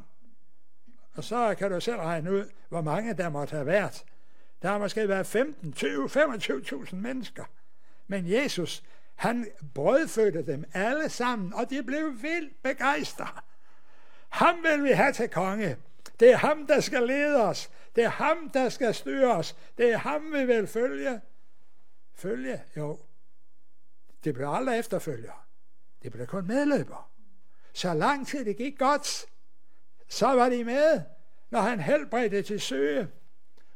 Og 1.16 1.24
så 1.24 1.56
kan 1.60 1.72
du 1.72 1.80
selv 1.80 1.98
regne 1.98 2.32
ud, 2.32 2.50
hvor 2.70 2.82
mange 2.82 3.14
der 3.14 3.30
måtte 3.30 3.52
have 3.56 3.66
været. 3.66 4.06
Der 4.62 4.70
har 4.70 4.78
måske 4.78 5.10
været 5.10 5.28
15, 5.28 5.74
20, 5.74 6.06
25.000 6.06 6.96
mennesker. 6.96 7.44
Men 8.08 8.32
Jesus, 8.32 8.84
han 9.16 9.48
brødfødte 9.74 10.46
dem 10.46 10.64
alle 10.74 11.10
sammen, 11.10 11.54
og 11.54 11.70
de 11.70 11.84
blev 11.84 12.22
vildt 12.22 12.64
begejstrede. 12.64 13.42
Ham 14.30 14.56
vil 14.64 14.84
vi 14.84 14.92
have 14.92 15.14
til 15.14 15.30
konge. 15.30 15.78
Det 16.20 16.32
er 16.32 16.38
ham, 16.38 16.68
der 16.68 16.80
skal 16.80 17.08
lede 17.08 17.44
os. 17.44 17.72
Det 17.96 18.04
er 18.04 18.10
ham, 18.10 18.50
der 18.50 18.70
skal 18.70 18.94
styre 18.94 19.36
os. 19.36 19.56
Det 19.78 19.94
er 19.94 19.98
ham, 19.98 20.34
vi 20.34 20.46
vil 20.46 20.68
følge. 20.68 21.22
Følge? 22.14 22.62
Jo. 22.78 23.00
Det 24.24 24.34
blev 24.34 24.48
aldrig 24.50 24.80
efterfølger. 24.80 25.48
Det 26.04 26.12
blev 26.12 26.28
kun 26.28 26.48
medløber. 26.48 27.12
Så 27.74 27.94
lang 27.94 28.28
tid 28.28 28.46
det 28.46 28.58
gik 28.58 28.80
godt, 28.80 29.26
så 30.10 30.28
var 30.28 30.50
de 30.50 30.64
med, 30.64 31.02
når 31.50 31.62
han 31.62 31.80
helbredte 31.80 32.42
til 32.42 32.62
søge, 32.62 33.08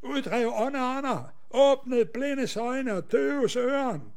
uddrev 0.02 0.52
ånder, 0.56 1.34
åbnede 1.52 2.06
blindes 2.06 2.58
øjne 2.58 2.94
og 2.94 3.12
døves 3.12 3.56
øren, 3.56 4.14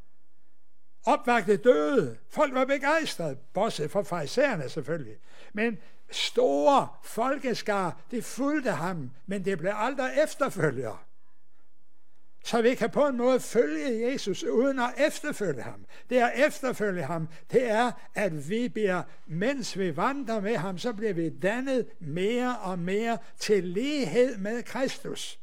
opvagte 1.05 1.57
døde. 1.57 2.19
Folk 2.29 2.55
var 2.55 2.65
begejstrede, 2.65 3.37
bortset 3.37 3.91
fra 3.91 4.03
fejserne 4.03 4.69
selvfølgelig. 4.69 5.17
Men 5.53 5.79
store 6.13 6.89
folkeskar, 7.03 8.01
det 8.11 8.25
fulgte 8.25 8.71
ham, 8.71 9.11
men 9.27 9.45
det 9.45 9.59
blev 9.59 9.73
aldrig 9.75 10.11
efterfølger. 10.25 11.05
Så 12.45 12.63
vi 12.63 12.75
kan 12.75 12.91
på 12.91 13.07
en 13.07 13.17
måde 13.17 13.41
følge 13.41 14.13
Jesus 14.13 14.43
uden 14.43 14.79
at 14.79 14.95
efterfølge 15.07 15.63
ham. 15.63 15.85
Det 16.11 16.17
at 16.17 16.47
efterfølge 16.47 17.03
ham, 17.03 17.29
det 17.53 17.71
er, 17.71 17.93
at 18.15 18.49
vi 18.51 18.69
bliver, 18.69 19.03
mens 19.27 19.79
vi 19.79 19.97
vandrer 19.97 20.41
med 20.41 20.57
ham, 20.57 20.79
så 20.79 20.93
bliver 20.93 21.13
vi 21.13 21.29
dannet 21.29 21.87
mere 22.01 22.59
og 22.59 22.79
mere 22.79 23.19
til 23.39 23.65
lighed 23.65 24.37
med 24.37 24.63
Kristus. 24.63 25.39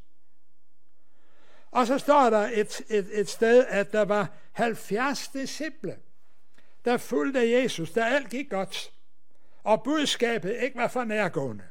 Og 1.72 1.88
så 1.88 1.98
står 1.98 2.30
der 2.30 2.50
et, 2.54 2.82
et, 2.90 3.10
et 3.12 3.30
sted, 3.30 3.66
at 3.68 3.92
der 3.92 4.06
var 4.06 4.28
70 4.52 5.28
disciple, 5.28 5.98
der 6.86 6.98
fulgte 6.98 7.52
Jesus, 7.52 7.92
der 7.92 8.06
alt 8.06 8.30
gik 8.30 8.50
godt 8.50 8.92
og 9.70 9.84
budskabet 9.84 10.58
ikke 10.62 10.78
var 10.78 10.88
for 10.88 11.04
nærgående. 11.04 11.64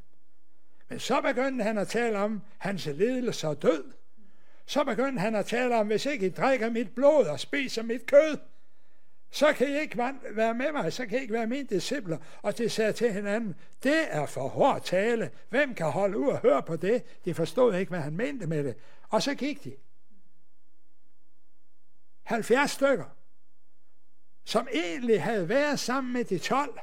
Men 0.88 1.00
så 1.00 1.20
begyndte 1.20 1.64
han 1.64 1.78
at 1.78 1.88
tale 1.88 2.18
om 2.18 2.42
hans 2.58 2.86
lidelse 2.86 3.48
og 3.48 3.62
død. 3.62 3.92
Så 4.66 4.84
begyndte 4.84 5.20
han 5.20 5.34
at 5.34 5.46
tale 5.46 5.76
om, 5.76 5.86
hvis 5.86 6.06
ikke 6.06 6.26
I 6.26 6.30
drikker 6.30 6.70
mit 6.70 6.94
blod 6.94 7.26
og 7.26 7.40
spiser 7.40 7.82
mit 7.82 8.06
kød, 8.06 8.38
så 9.30 9.52
kan 9.52 9.68
I 9.68 9.80
ikke 9.80 9.98
være 10.30 10.54
med 10.54 10.72
mig, 10.72 10.92
så 10.92 11.06
kan 11.06 11.18
I 11.18 11.20
ikke 11.20 11.32
være 11.32 11.46
mine 11.46 11.66
discipler. 11.66 12.18
Og 12.42 12.58
de 12.58 12.68
sagde 12.68 12.92
til 12.92 13.12
hinanden, 13.12 13.54
det 13.82 14.14
er 14.14 14.26
for 14.26 14.48
hård 14.48 14.82
tale. 14.82 15.30
Hvem 15.48 15.74
kan 15.74 15.86
holde 15.86 16.18
ud 16.18 16.28
og 16.28 16.38
høre 16.38 16.62
på 16.62 16.76
det? 16.76 17.04
De 17.24 17.34
forstod 17.34 17.74
ikke, 17.74 17.90
hvad 17.90 18.00
han 18.00 18.16
mente 18.16 18.46
med 18.46 18.64
det. 18.64 18.76
Og 19.08 19.22
så 19.22 19.34
gik 19.34 19.64
de. 19.64 19.76
70 22.22 22.70
stykker, 22.70 23.16
som 24.44 24.68
egentlig 24.72 25.22
havde 25.22 25.48
været 25.48 25.80
sammen 25.80 26.12
med 26.12 26.24
de 26.24 26.38
12, 26.38 26.80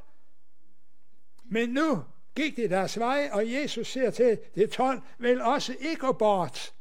men 1.56 1.70
nu 1.70 2.04
gik 2.36 2.58
de 2.58 2.70
deres 2.70 3.00
vej, 3.00 3.30
og 3.32 3.52
Jesus 3.52 3.88
siger 3.88 4.12
til 4.12 4.40
de 4.56 4.68
tolv, 4.68 5.02
vil 5.18 5.42
også 5.42 5.76
ikke 5.80 5.96
gå 5.96 6.12
bort. 6.12 6.74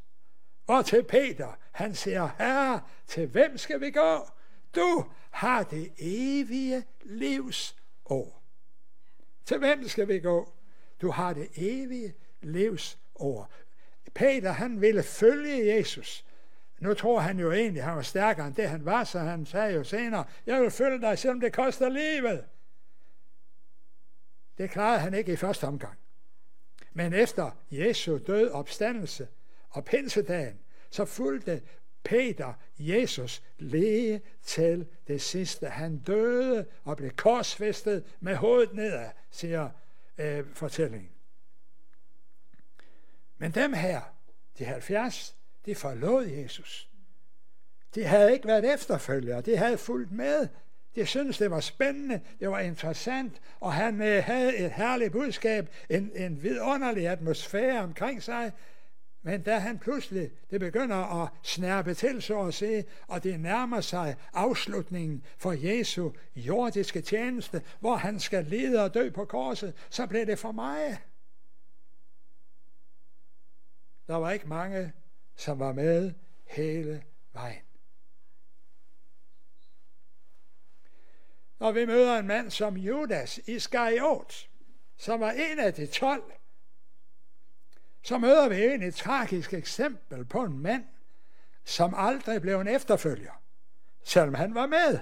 Og 0.66 0.86
til 0.86 1.02
Peter, 1.02 1.58
han 1.72 1.94
siger, 1.94 2.28
herre, 2.38 2.80
til 3.06 3.26
hvem 3.26 3.58
skal 3.58 3.80
vi 3.80 3.90
gå? 3.90 4.28
Du 4.74 5.04
har 5.30 5.62
det 5.62 5.92
evige 5.98 6.84
livs 7.02 7.76
år. 8.04 8.42
Til 9.44 9.58
hvem 9.58 9.88
skal 9.88 10.08
vi 10.08 10.18
gå? 10.18 10.52
Du 11.02 11.10
har 11.10 11.32
det 11.32 11.48
evige 11.56 12.14
livs 12.42 12.98
år. 13.14 13.52
Peter, 14.14 14.52
han 14.52 14.80
ville 14.80 15.02
følge 15.02 15.76
Jesus. 15.76 16.24
Nu 16.78 16.94
tror 16.94 17.20
han 17.20 17.38
jo 17.38 17.52
egentlig, 17.52 17.82
at 17.82 17.88
han 17.88 17.96
var 17.96 18.02
stærkere 18.02 18.46
end 18.46 18.54
det, 18.54 18.68
han 18.68 18.84
var, 18.84 19.04
så 19.04 19.18
han 19.18 19.46
sagde 19.46 19.74
jo 19.74 19.84
senere, 19.84 20.24
jeg 20.46 20.62
vil 20.62 20.70
følge 20.70 21.00
dig, 21.00 21.18
selvom 21.18 21.40
det 21.40 21.52
koster 21.52 21.88
livet. 21.88 22.44
Det 24.58 24.70
klarede 24.70 25.00
han 25.00 25.14
ikke 25.14 25.32
i 25.32 25.36
første 25.36 25.64
omgang. 25.64 25.98
Men 26.92 27.12
efter 27.12 27.50
Jesu 27.70 28.18
død 28.26 28.50
opstandelse 28.50 29.28
og 29.70 29.84
pinsedagen, 29.84 30.58
så 30.90 31.04
fulgte 31.04 31.62
Peter 32.04 32.54
Jesus 32.78 33.42
læge 33.58 34.22
til 34.42 34.86
det 35.06 35.22
sidste. 35.22 35.66
Han 35.66 35.98
døde 35.98 36.66
og 36.84 36.96
blev 36.96 37.10
korsfæstet 37.10 38.04
med 38.20 38.36
hovedet 38.36 38.74
nedad, 38.74 39.10
siger 39.30 39.70
øh, 40.18 40.44
fortællingen. 40.52 41.10
Men 43.38 43.50
dem 43.50 43.72
her, 43.72 44.02
de 44.58 44.64
70, 44.64 45.36
de 45.66 45.74
forlod 45.74 46.26
Jesus. 46.26 46.90
De 47.94 48.04
havde 48.04 48.32
ikke 48.32 48.48
været 48.48 48.74
efterfølgere, 48.74 49.40
de 49.40 49.56
havde 49.56 49.78
fulgt 49.78 50.12
med. 50.12 50.48
Jeg 50.96 51.08
synes, 51.08 51.38
det 51.38 51.50
var 51.50 51.60
spændende, 51.60 52.20
det 52.40 52.50
var 52.50 52.60
interessant, 52.60 53.40
og 53.60 53.72
han 53.72 54.02
øh, 54.02 54.24
havde 54.24 54.56
et 54.56 54.72
herligt 54.72 55.12
budskab, 55.12 55.68
en, 55.90 56.10
en 56.14 56.42
vidunderlig 56.42 57.08
atmosfære 57.08 57.80
omkring 57.80 58.22
sig. 58.22 58.52
Men 59.22 59.42
da 59.42 59.58
han 59.58 59.78
pludselig, 59.78 60.30
det 60.50 60.60
begynder 60.60 61.22
at 61.22 61.28
snærpe 61.42 61.94
til, 61.94 62.22
så 62.22 62.40
at 62.40 62.54
sige, 62.54 62.84
og 63.06 63.22
det 63.22 63.40
nærmer 63.40 63.80
sig 63.80 64.16
afslutningen 64.32 65.24
for 65.38 65.52
Jesu 65.52 66.10
jordiske 66.36 67.00
tjeneste, 67.00 67.62
hvor 67.80 67.96
han 67.96 68.20
skal 68.20 68.44
lede 68.44 68.84
og 68.84 68.94
dø 68.94 69.10
på 69.10 69.24
korset, 69.24 69.74
så 69.90 70.06
blev 70.06 70.26
det 70.26 70.38
for 70.38 70.52
mig. 70.52 70.98
Der 74.06 74.14
var 74.14 74.30
ikke 74.30 74.48
mange, 74.48 74.92
som 75.36 75.58
var 75.58 75.72
med 75.72 76.12
hele 76.46 77.02
vejen. 77.32 77.73
Og 81.64 81.74
vi 81.74 81.84
møder 81.84 82.18
en 82.18 82.26
mand 82.26 82.50
som 82.50 82.76
Judas 82.76 83.40
Iskariot, 83.46 84.48
som 84.96 85.20
var 85.20 85.30
en 85.30 85.58
af 85.58 85.74
de 85.74 85.86
tolv, 85.86 86.22
så 88.02 88.18
møder 88.18 88.48
vi 88.48 88.64
en 88.64 88.82
et 88.82 88.94
tragisk 88.94 89.54
eksempel 89.54 90.24
på 90.24 90.42
en 90.42 90.58
mand, 90.58 90.84
som 91.64 91.94
aldrig 91.96 92.40
blev 92.40 92.60
en 92.60 92.68
efterfølger, 92.68 93.42
selvom 94.02 94.34
han 94.34 94.54
var 94.54 94.66
med. 94.66 94.98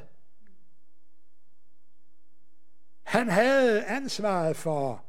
Han 3.03 3.29
havde 3.29 3.85
ansvaret 3.85 4.57
for 4.57 5.05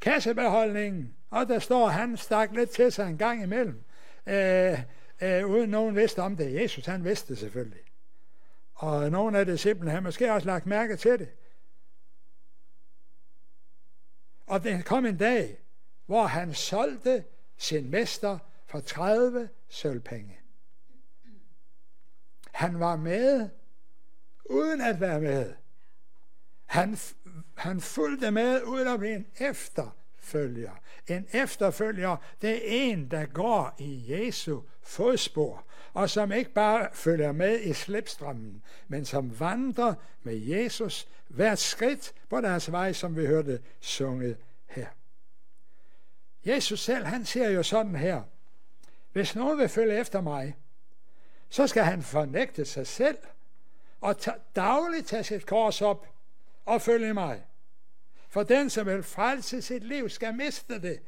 kassebeholdningen, 0.00 1.16
og 1.30 1.48
der 1.48 1.58
står, 1.58 1.86
at 1.86 1.94
han 1.94 2.16
stak 2.16 2.52
lidt 2.52 2.70
til 2.70 2.92
sig 2.92 3.08
en 3.08 3.18
gang 3.18 3.42
imellem, 3.42 3.84
øh, 4.26 4.78
øh, 5.20 5.46
uden 5.46 5.70
nogen 5.70 5.96
vidste 5.96 6.18
om 6.22 6.36
det. 6.36 6.54
Jesus, 6.54 6.86
han 6.86 7.04
vidste 7.04 7.28
det 7.28 7.38
selvfølgelig. 7.38 7.89
Og 8.80 9.10
nogen 9.10 9.34
af 9.34 9.46
det 9.46 9.60
simpelthen 9.60 9.94
har 9.94 10.00
måske 10.00 10.32
også 10.32 10.46
lagt 10.46 10.66
mærke 10.66 10.96
til 10.96 11.18
det. 11.18 11.28
Og 14.46 14.62
det 14.62 14.84
kom 14.84 15.06
en 15.06 15.16
dag, 15.16 15.58
hvor 16.06 16.26
han 16.26 16.54
solgte 16.54 17.24
sin 17.56 17.90
mester 17.90 18.38
for 18.66 18.80
30 18.80 19.48
sølvpenge. 19.68 20.40
Han 22.52 22.80
var 22.80 22.96
med, 22.96 23.48
uden 24.44 24.80
at 24.80 25.00
være 25.00 25.20
med. 25.20 25.54
Han, 26.66 26.96
han 27.56 27.80
fulgte 27.80 28.30
med, 28.30 28.62
uden 28.62 28.88
at 28.88 28.98
blive 28.98 29.14
en 29.14 29.26
efterfølger. 29.38 30.72
En 31.06 31.26
efterfølger, 31.32 32.16
det 32.42 32.50
er 32.50 32.60
en, 32.62 33.10
der 33.10 33.26
går 33.26 33.74
i 33.78 34.12
Jesu 34.12 34.62
fodspor, 34.82 35.66
og 35.92 36.10
som 36.10 36.32
ikke 36.32 36.50
bare 36.50 36.88
følger 36.92 37.32
med 37.32 37.60
i 37.60 37.72
slipstrømmen, 37.72 38.62
men 38.88 39.04
som 39.04 39.40
vandrer 39.40 39.94
med 40.22 40.36
Jesus 40.36 41.08
hvert 41.28 41.58
skridt 41.58 42.12
på 42.28 42.40
deres 42.40 42.72
vej, 42.72 42.92
som 42.92 43.16
vi 43.16 43.26
hørte 43.26 43.60
sunget 43.80 44.36
her. 44.66 44.86
Jesus 46.44 46.80
selv, 46.80 47.04
han 47.04 47.24
siger 47.24 47.50
jo 47.50 47.62
sådan 47.62 47.96
her, 47.96 48.22
hvis 49.12 49.34
nogen 49.34 49.58
vil 49.58 49.68
følge 49.68 50.00
efter 50.00 50.20
mig, 50.20 50.56
så 51.48 51.66
skal 51.66 51.84
han 51.84 52.02
fornægte 52.02 52.64
sig 52.64 52.86
selv 52.86 53.18
og 54.00 54.16
dagligt 54.56 55.06
tage 55.06 55.24
sit 55.24 55.46
kors 55.46 55.82
op 55.82 56.06
og 56.64 56.82
følge 56.82 57.14
mig. 57.14 57.44
For 58.28 58.42
den, 58.42 58.70
som 58.70 58.86
vil 58.86 59.02
frelse 59.02 59.62
sit 59.62 59.84
liv, 59.84 60.08
skal 60.08 60.34
miste 60.34 60.82
det. 60.82 61.00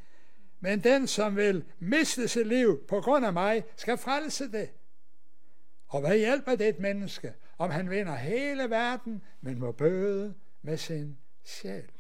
Men 0.65 0.81
den, 0.81 1.07
som 1.07 1.37
vil 1.37 1.65
miste 1.79 2.29
sit 2.29 2.47
liv 2.47 2.87
på 2.89 3.01
grund 3.01 3.27
af 3.27 3.33
mig, 3.33 3.65
skal 3.77 3.99
frelse 3.99 4.53
det. 4.53 4.71
Og 5.89 6.01
hvad 6.01 6.19
hjælper 6.19 6.57
det 6.57 6.69
et 6.69 6.79
menneske, 6.79 7.35
om 7.59 7.71
han 7.71 7.91
vinder 7.91 8.15
hele 8.17 8.71
verden, 8.71 9.23
men 9.41 9.59
må 9.59 9.73
bøde 9.73 10.35
med 10.63 10.77
sin 10.77 11.19
sjæl? 11.45 11.91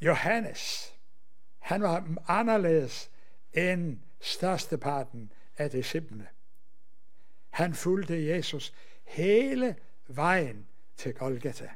Johannes, 0.00 0.94
han 1.58 1.82
var 1.82 2.14
anderledes 2.28 3.10
end 3.52 3.98
størsteparten 4.20 5.32
af 5.58 5.70
disciplene. 5.70 6.28
Han 7.50 7.74
fulgte 7.74 8.26
Jesus 8.26 8.74
hele 9.04 9.76
vejen 10.08 10.66
til 10.96 11.14
Golgata. 11.14 11.70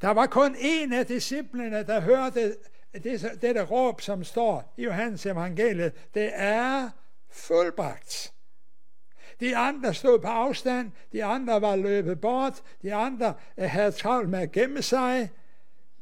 Der 0.00 0.10
var 0.10 0.26
kun 0.26 0.56
en 0.58 0.92
af 0.92 1.06
disciplene, 1.06 1.82
der 1.86 2.00
hørte 2.00 2.54
det, 2.94 3.38
dette 3.42 3.62
råb, 3.62 4.00
som 4.00 4.24
står 4.24 4.74
i 4.76 4.84
Johannes 4.84 5.26
evangeliet. 5.26 5.92
Det 6.14 6.30
er 6.34 6.90
fuldbragt. 7.30 8.32
De 9.40 9.56
andre 9.56 9.94
stod 9.94 10.18
på 10.18 10.28
afstand, 10.28 10.90
de 11.12 11.24
andre 11.24 11.60
var 11.60 11.76
løbet 11.76 12.20
bort, 12.20 12.62
de 12.82 12.94
andre 12.94 13.34
eh, 13.56 13.70
havde 13.70 13.92
travlt 13.92 14.28
med 14.28 14.38
at 14.38 14.52
gemme 14.52 14.82
sig, 14.82 15.30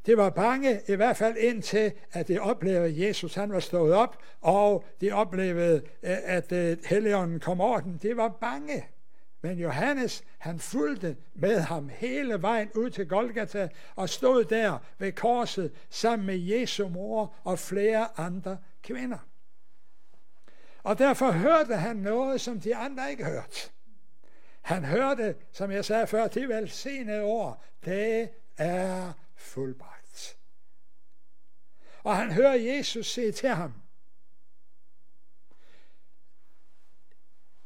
det 0.07 0.17
var 0.17 0.31
bange, 0.31 0.81
i 0.89 0.95
hvert 0.95 1.17
fald 1.17 1.37
indtil, 1.37 1.93
at 2.13 2.29
de 2.29 2.39
oplevede, 2.39 2.85
at 2.85 2.99
Jesus 2.99 3.35
han 3.35 3.53
var 3.53 3.61
stået 3.61 3.95
op, 3.95 4.19
og 4.41 4.85
de 5.01 5.13
oplevede, 5.13 5.83
eh, 6.03 6.17
at 6.23 6.53
eh, 6.53 6.77
Helligånden 6.85 7.41
kom 7.41 7.61
over 7.61 7.81
dem. 7.81 7.99
Det 7.99 8.17
var 8.17 8.29
bange. 8.29 8.85
Men 9.43 9.59
Johannes, 9.59 10.25
han 10.39 10.59
fulgte 10.59 11.17
med 11.35 11.61
ham 11.61 11.89
hele 11.89 12.43
vejen 12.43 12.71
ud 12.75 12.91
til 12.91 13.09
Golgata 13.09 13.69
og 13.97 14.09
stod 14.09 14.45
der 14.45 14.79
ved 14.99 15.13
korset 15.13 15.73
sammen 15.91 16.27
med 16.27 16.39
Jesu 16.39 16.89
mor 16.89 17.35
og 17.45 17.59
flere 17.59 18.19
andre 18.21 18.59
kvinder. 18.83 19.19
Og 20.83 20.99
derfor 20.99 21.31
hørte 21.31 21.77
han 21.77 21.97
noget, 21.97 22.41
som 22.41 22.61
de 22.61 22.77
andre 22.77 23.11
ikke 23.11 23.25
hørte. 23.25 23.71
Han 24.63 24.85
hørte, 24.85 25.35
som 25.53 25.71
jeg 25.71 25.85
sagde 25.85 26.07
før, 26.07 26.29
det 26.29 26.49
velsignede 26.49 27.23
ord, 27.23 27.65
det 27.85 28.29
er 28.57 29.13
fuldbragt. 29.37 30.39
Og 32.03 32.17
han 32.17 32.33
hører 32.33 32.55
Jesus 32.55 33.07
sige 33.07 33.33
til 33.33 33.49
ham, 33.49 33.82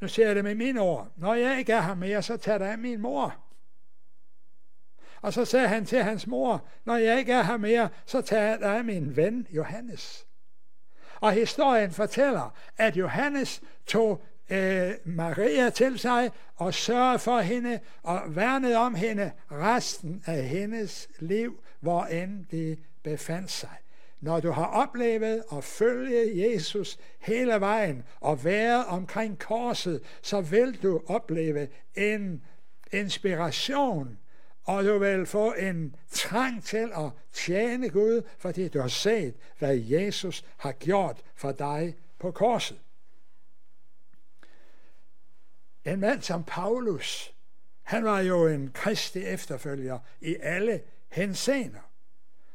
nu 0.06 0.10
ser 0.10 0.26
jeg 0.26 0.36
det 0.36 0.44
med 0.44 0.54
mine 0.54 0.80
ord, 0.80 1.08
når 1.16 1.34
jeg 1.34 1.58
ikke 1.58 1.72
er 1.72 1.80
her 1.80 1.94
mere, 1.94 2.22
så 2.22 2.36
tager 2.36 2.58
der 2.58 2.66
af 2.66 2.78
min 2.78 3.00
mor. 3.00 3.36
Og 5.20 5.32
så 5.32 5.44
sagde 5.44 5.68
han 5.68 5.86
til 5.86 6.02
hans 6.02 6.26
mor, 6.26 6.64
når 6.84 6.96
jeg 6.96 7.18
ikke 7.18 7.32
er 7.32 7.42
her 7.42 7.56
mere, 7.56 7.88
så 8.04 8.20
tager 8.20 8.56
der 8.56 8.70
af 8.70 8.84
min 8.84 9.16
ven 9.16 9.46
Johannes. 9.50 10.26
Og 11.20 11.32
historien 11.32 11.90
fortæller, 11.90 12.54
at 12.76 12.96
Johannes 12.96 13.62
tog 13.86 14.22
øh, 14.50 14.90
Maria 15.04 15.70
til 15.70 15.98
sig 15.98 16.30
og 16.56 16.74
sørgede 16.74 17.18
for 17.18 17.40
hende 17.40 17.80
og 18.02 18.36
værnede 18.36 18.76
om 18.76 18.94
hende 18.94 19.32
resten 19.50 20.22
af 20.26 20.42
hendes 20.42 21.08
liv, 21.18 21.62
hvor 21.80 22.04
end 22.04 22.46
det 22.50 22.78
befandt 23.02 23.50
sig. 23.50 23.76
Når 24.20 24.40
du 24.40 24.50
har 24.50 24.66
oplevet 24.66 25.44
at 25.52 25.64
følge 25.64 26.52
Jesus 26.52 26.98
hele 27.18 27.60
vejen 27.60 28.04
og 28.20 28.44
være 28.44 28.84
omkring 28.84 29.38
korset, 29.38 30.02
så 30.22 30.40
vil 30.40 30.82
du 30.82 31.02
opleve 31.06 31.68
en 31.94 32.44
inspiration, 32.92 34.18
og 34.64 34.84
du 34.84 34.98
vil 34.98 35.26
få 35.26 35.52
en 35.52 35.96
trang 36.10 36.64
til 36.64 36.90
at 36.94 37.10
tjene 37.32 37.90
Gud, 37.90 38.22
fordi 38.38 38.68
du 38.68 38.80
har 38.80 38.88
set, 38.88 39.34
hvad 39.58 39.76
Jesus 39.76 40.44
har 40.56 40.72
gjort 40.72 41.22
for 41.34 41.52
dig 41.52 41.96
på 42.18 42.30
korset. 42.30 42.78
En 45.84 46.00
mand 46.00 46.22
som 46.22 46.44
Paulus, 46.44 47.34
han 47.82 48.04
var 48.04 48.20
jo 48.20 48.46
en 48.46 48.70
kristig 48.74 49.24
efterfølger 49.24 49.98
i 50.20 50.36
alle 50.42 50.80
henseender. 51.08 51.90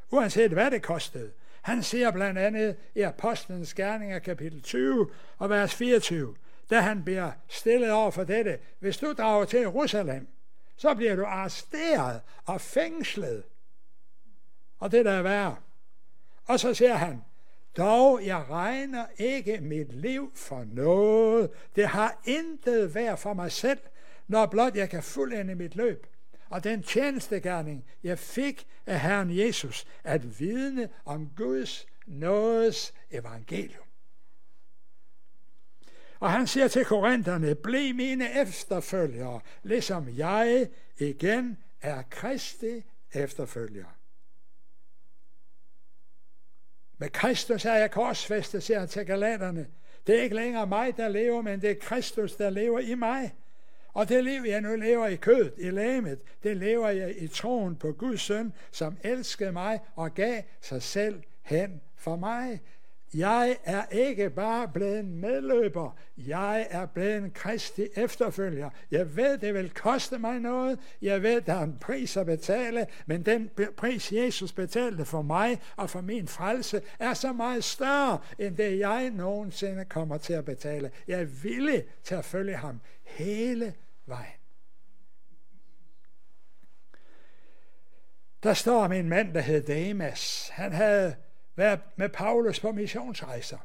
Uanset 0.10 0.52
hvad 0.52 0.72
det 0.72 0.82
kostede. 0.82 1.32
Han 1.62 1.84
siger 1.84 2.12
blandt 2.12 2.40
andet 2.40 2.76
i 2.96 3.02
Apostlenes 3.02 3.74
Gerninger 3.74 4.20
kapitel 4.20 4.62
20 4.62 5.10
og 5.38 5.50
vers 5.50 5.76
24, 5.76 6.36
da 6.70 6.80
han 6.80 7.04
bliver 7.04 7.32
stillet 7.48 7.92
over 7.92 8.12
for 8.12 8.24
dette, 8.24 8.60
hvis 8.80 8.98
du 8.98 9.14
drager 9.14 9.46
til 9.46 9.60
Jerusalem, 9.60 10.28
så 10.76 10.96
bliver 10.96 11.16
du 11.16 11.26
arresteret 11.26 12.22
og 12.46 12.62
fængslet. 12.62 13.44
Og 14.80 14.92
det 14.92 15.06
der 15.06 15.12
er 15.12 15.22
værre. 15.22 15.56
Og 16.46 16.60
så 16.60 16.74
siger 16.74 16.94
han, 16.94 17.22
dog 17.78 18.26
jeg 18.26 18.46
regner 18.50 19.06
ikke 19.18 19.58
mit 19.62 19.94
liv 19.94 20.32
for 20.36 20.66
noget. 20.72 21.50
Det 21.76 21.88
har 21.88 22.22
intet 22.26 22.96
værd 22.96 23.18
for 23.18 23.34
mig 23.34 23.52
selv, 23.52 23.80
når 24.28 24.46
blot 24.46 24.76
jeg 24.76 24.90
kan 24.90 25.04
fuldende 25.04 25.56
mit 25.56 25.76
løb 25.76 26.08
og 26.52 26.64
den 26.64 26.84
tjenestegærning, 26.84 27.86
jeg 28.04 28.20
fik 28.20 28.68
af 28.86 29.00
Herren 29.00 29.38
Jesus, 29.38 29.88
at 30.04 30.40
vidne 30.40 30.90
om 31.06 31.30
Guds 31.36 31.86
nådes 32.06 32.94
evangelium. 33.12 33.86
Og 36.20 36.32
han 36.32 36.48
siger 36.48 36.68
til 36.68 36.86
korinterne, 36.86 37.56
bliv 37.56 37.96
mine 37.96 38.42
efterfølgere, 38.42 39.40
ligesom 39.64 40.18
jeg 40.18 40.70
igen 40.98 41.58
er 41.82 42.04
Kristi 42.10 42.84
efterfølger. 43.14 43.98
Med 46.98 47.10
Kristus 47.10 47.66
er 47.66 47.74
jeg 47.74 47.92
korsfæstet, 47.92 48.64
siger 48.64 48.80
han 48.80 48.88
til 48.88 49.06
galaterne. 49.06 49.68
Det 50.08 50.20
er 50.20 50.24
ikke 50.24 50.36
længere 50.36 50.68
mig, 50.68 50.98
der 50.98 51.08
lever, 51.08 51.42
men 51.42 51.62
det 51.62 51.72
er 51.72 51.76
Kristus, 51.82 52.36
der 52.36 52.50
lever 52.50 52.80
i 52.80 52.96
mig. 52.96 53.36
Og 53.94 54.10
det 54.10 54.24
liv, 54.24 54.42
jeg 54.48 54.62
nu 54.62 54.76
lever 54.76 55.08
i 55.08 55.16
kødet, 55.16 55.54
i 55.58 55.70
lægemet, 55.70 56.20
det 56.44 56.58
lever 56.58 56.90
jeg 56.90 57.22
i 57.22 57.28
troen 57.28 57.76
på 57.76 57.92
Guds 57.92 58.22
søn, 58.22 58.54
som 58.72 58.98
elskede 59.04 59.52
mig 59.52 59.80
og 59.96 60.14
gav 60.14 60.42
sig 60.62 60.82
selv 60.82 61.24
hen 61.42 61.82
for 61.96 62.16
mig. 62.16 62.62
Jeg 63.14 63.58
er 63.64 63.86
ikke 63.92 64.30
bare 64.30 64.68
blevet 64.68 65.00
en 65.00 65.16
medløber, 65.22 65.98
jeg 66.18 66.68
er 66.70 66.86
blevet 66.86 67.18
en 67.18 67.32
kristi 67.32 67.88
efterfølger. 67.96 68.70
Jeg 68.92 69.16
ved, 69.16 69.38
det 69.38 69.54
vil 69.54 69.74
koste 69.74 70.20
mig 70.20 70.40
noget. 70.40 70.80
Jeg 71.02 71.24
ved, 71.24 71.42
der 71.42 71.54
er 71.54 71.64
en 71.64 71.78
pris 71.82 72.18
at 72.18 72.26
betale, 72.26 72.88
men 73.06 73.26
den 73.26 73.50
pris, 73.78 74.12
Jesus 74.12 74.52
betalte 74.52 75.06
for 75.06 75.22
mig 75.22 75.62
og 75.76 75.90
for 75.90 76.02
min 76.02 76.28
frelse, 76.28 76.82
er 77.00 77.14
så 77.14 77.34
meget 77.34 77.64
større, 77.64 78.20
end 78.40 78.58
det 78.58 78.80
jeg 78.80 79.10
nogensinde 79.10 79.86
kommer 79.86 80.18
til 80.18 80.34
at 80.34 80.46
betale. 80.46 80.92
Jeg 81.08 81.22
er 81.22 81.26
villig 81.26 81.84
til 82.04 82.16
at 82.16 82.26
følge 82.26 82.56
ham 82.56 82.80
hele 83.04 83.74
vejen. 84.06 84.34
Der 88.44 88.54
står 88.54 88.84
om 88.84 88.92
en 88.92 89.10
mand, 89.10 89.34
der 89.34 89.42
hed 89.42 89.64
Demas. 89.64 90.50
Han 90.54 90.72
havde 90.72 91.16
været 91.56 91.80
med 91.96 92.10
Paulus 92.10 92.60
på 92.60 92.72
missionsrejser. 92.72 93.58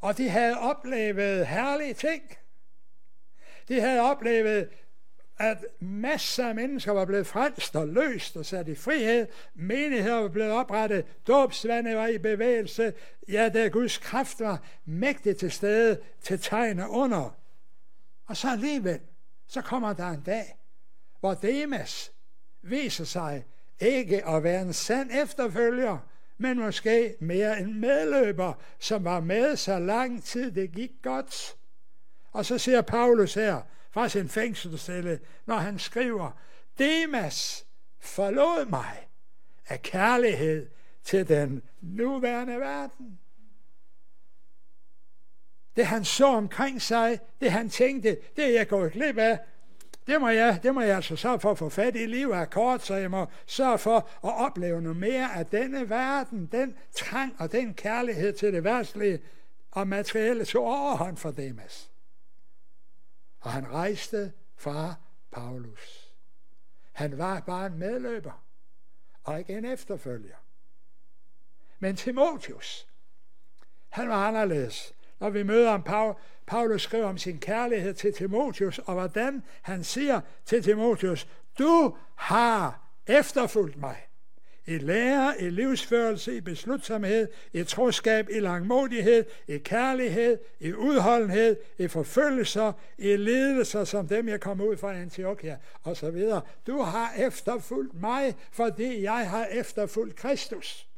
Og 0.00 0.16
de 0.18 0.28
havde 0.28 0.58
oplevet 0.58 1.46
herlige 1.46 1.94
ting. 1.94 2.22
De 3.68 3.80
havde 3.80 4.00
oplevet, 4.00 4.68
at 5.38 5.64
masser 5.80 6.48
af 6.48 6.54
mennesker 6.54 6.92
var 6.92 7.04
blevet 7.04 7.26
frelst 7.26 7.76
og 7.76 7.88
løst 7.88 8.36
og 8.36 8.46
sat 8.46 8.68
i 8.68 8.74
frihed. 8.74 9.26
Menigheder 9.54 10.20
var 10.20 10.28
blevet 10.28 10.52
oprettet. 10.52 11.26
Dåbsvandet 11.26 11.96
var 11.96 12.06
i 12.06 12.18
bevægelse. 12.18 12.94
Ja, 13.28 13.48
der 13.48 13.68
Guds 13.68 13.98
kraft 13.98 14.40
var 14.40 14.62
mægtigt 14.84 15.38
til 15.38 15.50
stede 15.50 16.00
til 16.22 16.40
tegn 16.40 16.78
og 16.78 16.90
under. 16.90 17.36
Og 18.26 18.36
så 18.36 18.50
alligevel, 18.50 19.00
så 19.46 19.62
kommer 19.62 19.92
der 19.92 20.08
en 20.08 20.22
dag, 20.22 20.58
hvor 21.20 21.34
Demas 21.34 22.12
viser 22.62 23.04
sig 23.04 23.44
ikke 23.80 24.26
at 24.26 24.42
være 24.42 24.62
en 24.62 24.72
sand 24.72 25.10
efterfølger, 25.22 25.98
men 26.38 26.58
måske 26.58 27.16
mere 27.20 27.60
en 27.60 27.80
medløber, 27.80 28.52
som 28.78 29.04
var 29.04 29.20
med 29.20 29.56
så 29.56 29.78
lang 29.78 30.24
tid 30.24 30.52
det 30.52 30.72
gik 30.72 30.92
godt. 31.02 31.56
Og 32.32 32.46
så 32.46 32.58
ser 32.58 32.80
Paulus 32.80 33.34
her 33.34 33.60
fra 33.90 34.08
sin 34.08 34.28
fængselscelle, 34.28 35.20
når 35.46 35.56
han 35.56 35.78
skriver, 35.78 36.30
Demas 36.78 37.66
forlod 38.00 38.66
mig 38.70 39.08
af 39.68 39.82
kærlighed 39.82 40.70
til 41.04 41.28
den 41.28 41.62
nuværende 41.80 42.60
verden. 42.60 43.18
Det 45.76 45.86
han 45.86 46.04
så 46.04 46.26
omkring 46.26 46.82
sig, 46.82 47.20
det 47.40 47.52
han 47.52 47.68
tænkte, 47.68 48.18
det 48.36 48.44
er 48.44 48.50
jeg 48.50 48.68
gået 48.68 48.92
glip 48.92 49.18
af, 49.18 49.38
det 50.06 50.20
må, 50.20 50.28
jeg, 50.28 50.60
det 50.62 50.74
må 50.74 50.80
jeg 50.80 50.96
altså 50.96 51.16
sørge 51.16 51.40
for 51.40 51.50
at 51.50 51.58
få 51.58 51.68
fat 51.68 51.96
i. 51.96 52.06
Livet 52.06 52.36
er 52.36 52.44
kort, 52.44 52.82
så 52.82 52.94
jeg 52.94 53.10
må 53.10 53.26
sørge 53.46 53.78
for 53.78 53.96
at 53.96 54.46
opleve 54.46 54.82
noget 54.82 54.96
mere 54.96 55.34
af 55.34 55.46
denne 55.46 55.90
verden, 55.90 56.46
den 56.46 56.76
trang 56.92 57.36
og 57.38 57.52
den 57.52 57.74
kærlighed 57.74 58.32
til 58.32 58.52
det 58.52 58.64
værtslige 58.64 59.22
og 59.70 59.88
materielle 59.88 60.44
tog 60.44 60.64
overhånd 60.64 61.16
for 61.16 61.30
Demas. 61.30 61.90
Og 63.40 63.52
han 63.52 63.72
rejste 63.72 64.32
fra 64.56 64.94
Paulus. 65.30 66.14
Han 66.92 67.18
var 67.18 67.40
bare 67.40 67.66
en 67.66 67.78
medløber, 67.78 68.44
og 69.24 69.38
ikke 69.38 69.52
en 69.52 69.64
efterfølger. 69.64 70.36
Men 71.78 71.96
Timotius, 71.96 72.88
han 73.88 74.08
var 74.08 74.28
anderledes. 74.28 74.94
Når 75.20 75.30
vi 75.30 75.42
møder 75.42 75.70
ham, 75.70 76.16
Paulus 76.52 76.82
skriver 76.82 77.06
om 77.06 77.18
sin 77.18 77.38
kærlighed 77.38 77.94
til 77.94 78.12
Timotius, 78.12 78.78
og 78.78 78.94
hvordan 78.94 79.42
han 79.62 79.84
siger 79.84 80.20
til 80.44 80.62
Timotius, 80.62 81.28
du 81.58 81.96
har 82.16 82.80
efterfulgt 83.06 83.76
mig 83.76 83.96
i 84.66 84.78
lære, 84.78 85.34
i 85.40 85.50
livsførelse, 85.50 86.36
i 86.36 86.40
beslutsomhed, 86.40 87.28
i 87.52 87.64
troskab, 87.64 88.28
i 88.30 88.40
langmodighed, 88.40 89.24
i 89.48 89.58
kærlighed, 89.58 90.38
i 90.60 90.72
udholdenhed, 90.72 91.56
i 91.78 91.88
forfølgelser, 91.88 92.72
i 92.98 93.16
ledelser 93.16 93.84
som 93.84 94.08
dem, 94.08 94.28
jeg 94.28 94.40
kom 94.40 94.60
ud 94.60 94.76
fra 94.76 94.94
Antiochia, 94.94 95.56
osv. 95.84 96.22
Du 96.66 96.82
har 96.82 97.12
efterfulgt 97.18 98.00
mig, 98.00 98.34
fordi 98.50 99.02
jeg 99.02 99.30
har 99.30 99.44
efterfulgt 99.44 100.16
Kristus. 100.16 100.91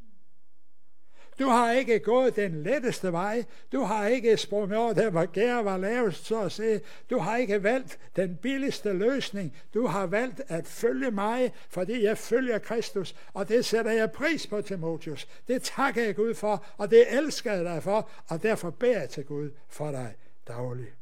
Du 1.38 1.44
har 1.44 1.72
ikke 1.72 1.98
gået 1.98 2.36
den 2.36 2.62
letteste 2.62 3.12
vej. 3.12 3.44
Du 3.72 3.80
har 3.80 4.06
ikke 4.06 4.36
sprunget 4.36 4.78
over 4.78 4.92
der, 4.92 5.10
hvor 5.10 5.26
gær 5.26 5.54
var 5.54 5.76
lavest, 5.76 6.26
så 6.26 6.40
at 6.40 6.52
sige. 6.52 6.80
Du 7.10 7.18
har 7.18 7.36
ikke 7.36 7.62
valgt 7.62 7.98
den 8.16 8.36
billigste 8.36 8.92
løsning. 8.92 9.56
Du 9.74 9.86
har 9.86 10.06
valgt 10.06 10.42
at 10.48 10.66
følge 10.66 11.10
mig, 11.10 11.52
fordi 11.68 12.04
jeg 12.04 12.18
følger 12.18 12.58
Kristus, 12.58 13.14
og 13.32 13.48
det 13.48 13.64
sætter 13.64 13.92
jeg 13.92 14.12
pris 14.12 14.46
på, 14.46 14.62
Timotius. 14.62 15.28
Det 15.48 15.62
takker 15.62 16.04
jeg 16.04 16.16
Gud 16.16 16.34
for, 16.34 16.64
og 16.76 16.90
det 16.90 17.12
elsker 17.12 17.52
jeg 17.52 17.64
dig 17.64 17.82
for, 17.82 18.10
og 18.28 18.42
derfor 18.42 18.70
beder 18.70 19.00
jeg 19.00 19.10
til 19.10 19.24
Gud 19.24 19.50
for 19.68 19.90
dig 19.90 20.14
dagligt. 20.48 20.94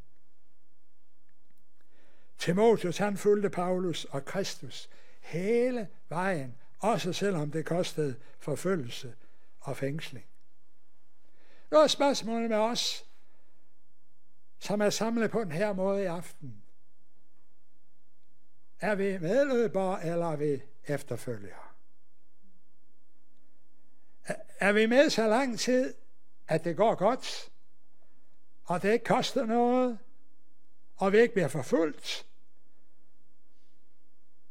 Timotius, 2.39 2.99
han 2.99 3.17
fulgte 3.17 3.51
Paulus 3.51 4.05
og 4.05 4.25
Kristus 4.25 4.89
hele 5.21 5.89
vejen, 6.09 6.55
også 6.79 7.13
selvom 7.13 7.51
det 7.51 7.65
kostede 7.65 8.15
forfølgelse 8.39 9.15
og 9.63 9.77
fængsling. 9.77 10.27
Nu 11.71 11.79
er 11.79 11.87
spørgsmålet 11.87 12.51
med 12.51 12.59
os, 12.59 13.05
som 14.59 14.81
er 14.81 14.91
samlet 14.91 15.31
på 15.31 15.45
den 15.45 15.53
her 15.53 15.73
måde 15.73 16.03
i 16.03 16.07
aften. 16.07 16.63
Er 18.81 18.95
vi 18.95 19.19
medløbere, 19.19 20.07
eller 20.07 20.27
er 20.27 20.37
vi 20.37 20.63
efterfølgere? 20.87 21.63
Er 24.61 24.73
vi 24.73 24.87
med 24.87 25.11
så 25.11 25.27
lang 25.27 25.59
tid, 25.59 25.95
at 26.49 26.65
det 26.65 26.77
går 26.77 26.95
godt, 26.95 27.51
og 28.65 28.83
det 28.83 28.93
ikke 28.93 29.05
koster 29.05 29.47
noget, 29.47 29.99
og 30.97 31.13
vi 31.13 31.19
ikke 31.19 31.35
bliver 31.35 31.49
forfulgt, 31.49 32.27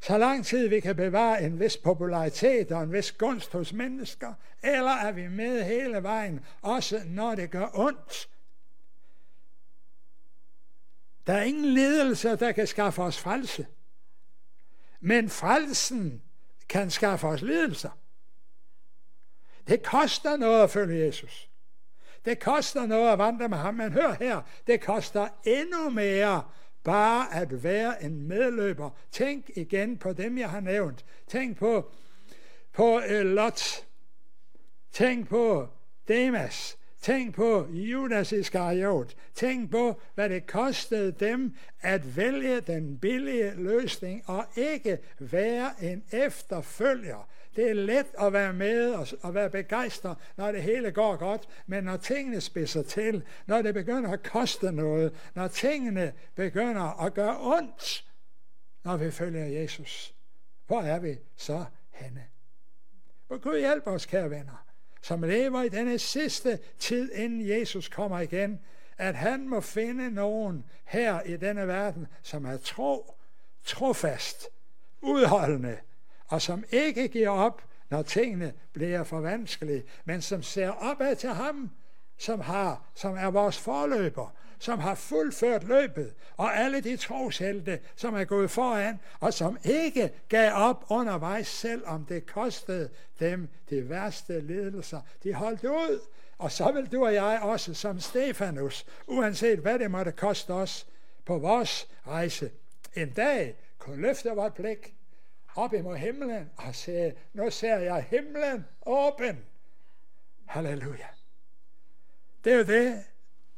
så 0.01 0.17
lang 0.17 0.45
tid 0.45 0.67
vi 0.67 0.79
kan 0.79 0.95
bevare 0.95 1.43
en 1.43 1.59
vis 1.59 1.77
popularitet 1.77 2.71
og 2.71 2.83
en 2.83 2.93
vis 2.93 3.11
gunst 3.11 3.51
hos 3.51 3.73
mennesker, 3.73 4.33
eller 4.63 4.91
er 4.91 5.11
vi 5.11 5.27
med 5.27 5.63
hele 5.63 6.03
vejen, 6.03 6.45
også 6.61 7.01
når 7.05 7.35
det 7.35 7.51
gør 7.51 7.67
ondt. 7.73 8.29
Der 11.27 11.33
er 11.33 11.43
ingen 11.43 11.65
ledelse, 11.65 12.35
der 12.35 12.51
kan 12.51 12.67
skaffe 12.67 13.01
os 13.01 13.19
frelse. 13.19 13.67
Men 14.99 15.29
frelsen 15.29 16.21
kan 16.69 16.91
skaffe 16.91 17.27
os 17.27 17.41
ledelser. 17.41 17.97
Det 19.67 19.83
koster 19.83 20.37
noget 20.37 20.63
at 20.63 20.69
følge 20.69 21.05
Jesus. 21.05 21.49
Det 22.25 22.39
koster 22.39 22.85
noget 22.85 23.11
at 23.11 23.17
vandre 23.17 23.49
med 23.49 23.57
ham, 23.57 23.73
men 23.73 23.91
hør 23.91 24.13
her, 24.13 24.41
det 24.67 24.81
koster 24.81 25.27
endnu 25.43 25.89
mere 25.89 26.43
Bare 26.84 27.36
at 27.36 27.63
være 27.63 28.04
en 28.04 28.28
medløber. 28.28 28.89
Tænk 29.12 29.50
igen 29.56 29.98
på 29.98 30.13
dem, 30.13 30.38
jeg 30.38 30.50
har 30.50 30.60
nævnt. 30.60 31.06
Tænk 31.28 31.58
på, 31.58 31.91
på 32.74 32.96
uh, 32.98 33.22
Lot. 33.22 33.86
Tænk 34.91 35.30
på 35.30 35.67
Demas. 36.08 36.78
Tænk 37.01 37.35
på 37.35 37.67
Judas 37.71 38.31
Iskariot. 38.31 39.15
Tænk 39.33 39.71
på, 39.71 40.01
hvad 40.15 40.29
det 40.29 40.47
kostede 40.47 41.11
dem 41.11 41.55
at 41.81 42.17
vælge 42.17 42.61
den 42.61 42.97
billige 42.97 43.53
løsning 43.55 44.23
og 44.29 44.45
ikke 44.55 44.99
være 45.19 45.71
en 45.81 46.03
efterfølger. 46.11 47.29
Det 47.55 47.69
er 47.69 47.73
let 47.73 48.05
at 48.19 48.33
være 48.33 48.53
med 48.53 48.93
og, 48.93 49.07
og 49.21 49.33
være 49.33 49.49
begejstret, 49.49 50.17
når 50.37 50.51
det 50.51 50.63
hele 50.63 50.91
går 50.91 51.15
godt, 51.15 51.47
men 51.67 51.83
når 51.83 51.97
tingene 51.97 52.41
spidser 52.41 52.83
til, 52.83 53.23
når 53.45 53.61
det 53.61 53.73
begynder 53.73 54.11
at 54.11 54.23
koste 54.23 54.71
noget, 54.71 55.13
når 55.35 55.47
tingene 55.47 56.13
begynder 56.35 57.05
at 57.05 57.13
gøre 57.13 57.37
ondt, 57.39 58.11
når 58.83 58.97
vi 58.97 59.11
følger 59.11 59.45
Jesus, 59.45 60.15
hvor 60.67 60.81
er 60.81 60.99
vi 60.99 61.17
så 61.35 61.65
henne? 61.89 62.25
Hvor 63.27 63.37
Gud 63.37 63.59
hjælp 63.59 63.87
os, 63.87 64.05
kære 64.05 64.29
venner, 64.29 64.70
som 65.01 65.23
lever 65.23 65.61
i 65.61 65.69
denne 65.69 65.99
sidste 65.99 66.59
tid, 66.79 67.11
inden 67.11 67.49
Jesus 67.49 67.87
kommer 67.87 68.19
igen, 68.19 68.59
at 68.97 69.15
han 69.15 69.49
må 69.49 69.61
finde 69.61 70.11
nogen 70.11 70.65
her 70.85 71.21
i 71.21 71.37
denne 71.37 71.67
verden, 71.67 72.07
som 72.21 72.45
er 72.45 72.57
tro, 72.57 73.15
trofast, 73.63 74.47
udholdende, 75.01 75.77
og 76.27 76.41
som 76.41 76.63
ikke 76.69 77.07
giver 77.07 77.29
op, 77.29 77.63
når 77.89 78.01
tingene 78.01 78.53
bliver 78.73 79.03
for 79.03 79.19
vanskelige, 79.19 79.83
men 80.05 80.21
som 80.21 80.43
ser 80.43 80.69
opad 80.69 81.15
til 81.15 81.29
ham, 81.29 81.71
som 82.21 82.39
har, 82.39 82.84
som 82.95 83.17
er 83.17 83.31
vores 83.31 83.60
forløber, 83.60 84.34
som 84.60 84.79
har 84.79 84.95
fuldført 84.95 85.63
løbet, 85.63 86.13
og 86.38 86.57
alle 86.57 86.81
de 86.81 86.97
troshelte, 86.97 87.79
som 87.95 88.15
er 88.15 88.23
gået 88.23 88.51
foran, 88.51 88.99
og 89.19 89.34
som 89.34 89.57
ikke 89.63 90.12
gav 90.29 90.51
op 90.53 90.86
undervejs, 90.89 91.47
selvom 91.47 92.05
det 92.05 92.25
kostede 92.25 92.89
dem 93.19 93.49
de 93.69 93.89
værste 93.89 94.41
ledelser. 94.41 95.01
De 95.23 95.34
holdt 95.34 95.63
ud, 95.63 95.99
Og 96.38 96.51
så 96.51 96.71
vil 96.71 96.91
du 96.91 97.05
og 97.05 97.13
jeg 97.13 97.39
også 97.41 97.73
som 97.73 97.99
Stefanus, 97.99 98.86
uanset 99.07 99.60
hvad 99.60 99.79
det 99.79 99.91
måtte 99.91 100.12
koste 100.12 100.53
os 100.53 100.88
på 101.25 101.38
vores 101.38 101.88
rejse, 102.07 102.51
en 102.95 103.10
dag 103.10 103.55
kunne 103.77 104.01
løfte 104.01 104.29
vores 104.29 104.53
blik 104.53 104.95
op 105.55 105.73
imod 105.73 105.97
himlen 105.97 106.49
og 106.57 106.75
sige, 106.75 107.13
nu 107.34 107.49
ser 107.49 107.77
jeg 107.77 108.05
himlen 108.10 108.65
åben. 108.86 109.45
Halleluja. 110.45 111.20
Det 112.43 112.54
er 112.54 112.58
jo 112.58 112.63
det, 112.63 113.04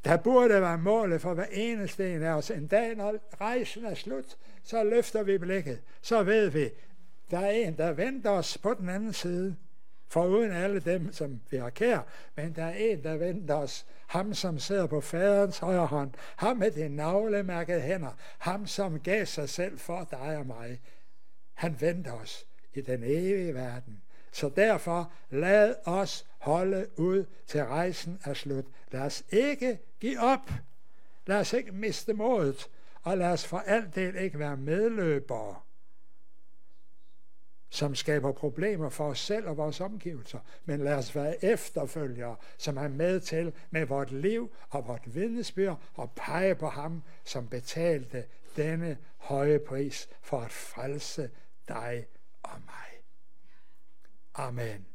der 0.06 0.18
burde 0.18 0.62
være 0.62 0.78
målet 0.78 1.22
for 1.22 1.34
hver 1.34 1.46
eneste 1.52 2.16
en 2.16 2.24
af 2.24 2.34
os. 2.34 2.52
En 2.52 2.68
dag, 2.68 2.96
når 2.96 3.16
rejsen 3.42 3.86
er 3.86 3.94
slut, 3.94 4.38
så 4.64 4.84
løfter 4.84 5.24
vi 5.24 5.38
blikket. 5.38 5.82
Så 6.02 6.24
ved 6.24 6.50
vi, 6.50 6.70
der 7.32 7.40
er 7.40 7.50
en, 7.50 7.78
der 7.78 7.92
venter 7.92 8.30
os 8.30 8.58
på 8.58 8.74
den 8.74 8.90
anden 8.90 9.14
side. 9.14 9.56
For 10.08 10.26
uden 10.26 10.52
alle 10.52 10.80
dem, 10.80 11.14
som 11.14 11.42
vi 11.50 11.58
har 11.58 11.70
kær. 11.70 12.00
Men 12.36 12.56
der 12.56 12.64
er 12.64 12.76
en, 12.76 13.04
der 13.04 13.18
venter 13.18 13.56
os. 13.56 13.86
Ham, 14.08 14.34
som 14.34 14.60
sidder 14.60 14.88
på 14.88 15.02
faderens 15.02 15.58
højre 15.58 15.86
hånd. 15.86 16.12
Ham 16.36 16.58
med 16.58 16.72
de 16.72 16.90
navlemærkede 16.90 17.82
hænder. 17.82 18.18
Ham, 18.38 18.68
som 18.68 19.00
gav 19.00 19.26
sig 19.26 19.50
selv 19.50 19.80
for 19.80 20.08
dig 20.12 20.38
og 20.38 20.46
mig. 20.46 20.82
Han 21.54 21.76
venter 21.80 22.12
os 22.12 22.46
i 22.74 22.82
den 22.82 23.04
evige 23.04 23.54
verden. 23.54 24.02
Så 24.32 24.50
derfor 24.50 25.12
lad 25.30 25.76
os 25.86 26.28
holde 26.44 26.88
ud 26.98 27.26
til 27.48 27.66
rejsen 27.66 28.20
er 28.24 28.34
slut. 28.34 28.66
Lad 28.92 29.02
os 29.02 29.24
ikke 29.30 29.80
give 30.00 30.20
op. 30.20 30.52
Lad 31.26 31.40
os 31.40 31.54
ikke 31.54 31.72
miste 31.72 32.14
modet. 32.14 32.70
Og 33.02 33.18
lad 33.18 33.32
os 33.32 33.48
for 33.48 33.58
alt 33.58 33.96
del 33.96 34.16
ikke 34.16 34.40
være 34.40 34.58
medløbere, 34.58 35.60
som 37.70 37.96
skaber 37.96 38.32
problemer 38.32 38.90
for 38.90 39.10
os 39.10 39.20
selv 39.20 39.48
og 39.48 39.58
vores 39.58 39.82
omgivelser. 39.82 40.40
Men 40.66 40.80
lad 40.80 40.94
os 40.94 41.16
være 41.16 41.46
efterfølgere, 41.46 42.36
som 42.58 42.78
er 42.78 42.88
med 42.88 43.20
til 43.20 43.54
med 43.70 43.86
vort 43.86 44.12
liv 44.12 44.56
og 44.70 44.88
vort 44.88 45.16
vidnesbyrd 45.16 45.82
og 45.94 46.12
pege 46.16 46.56
på 46.56 46.68
ham, 46.68 47.04
som 47.24 47.48
betalte 47.48 48.26
denne 48.58 48.98
høje 49.18 49.60
pris 49.60 50.10
for 50.22 50.40
at 50.40 50.52
frelse 50.52 51.30
dig 51.68 52.06
og 52.44 52.60
mig. 52.66 53.04
Amen. 54.36 54.93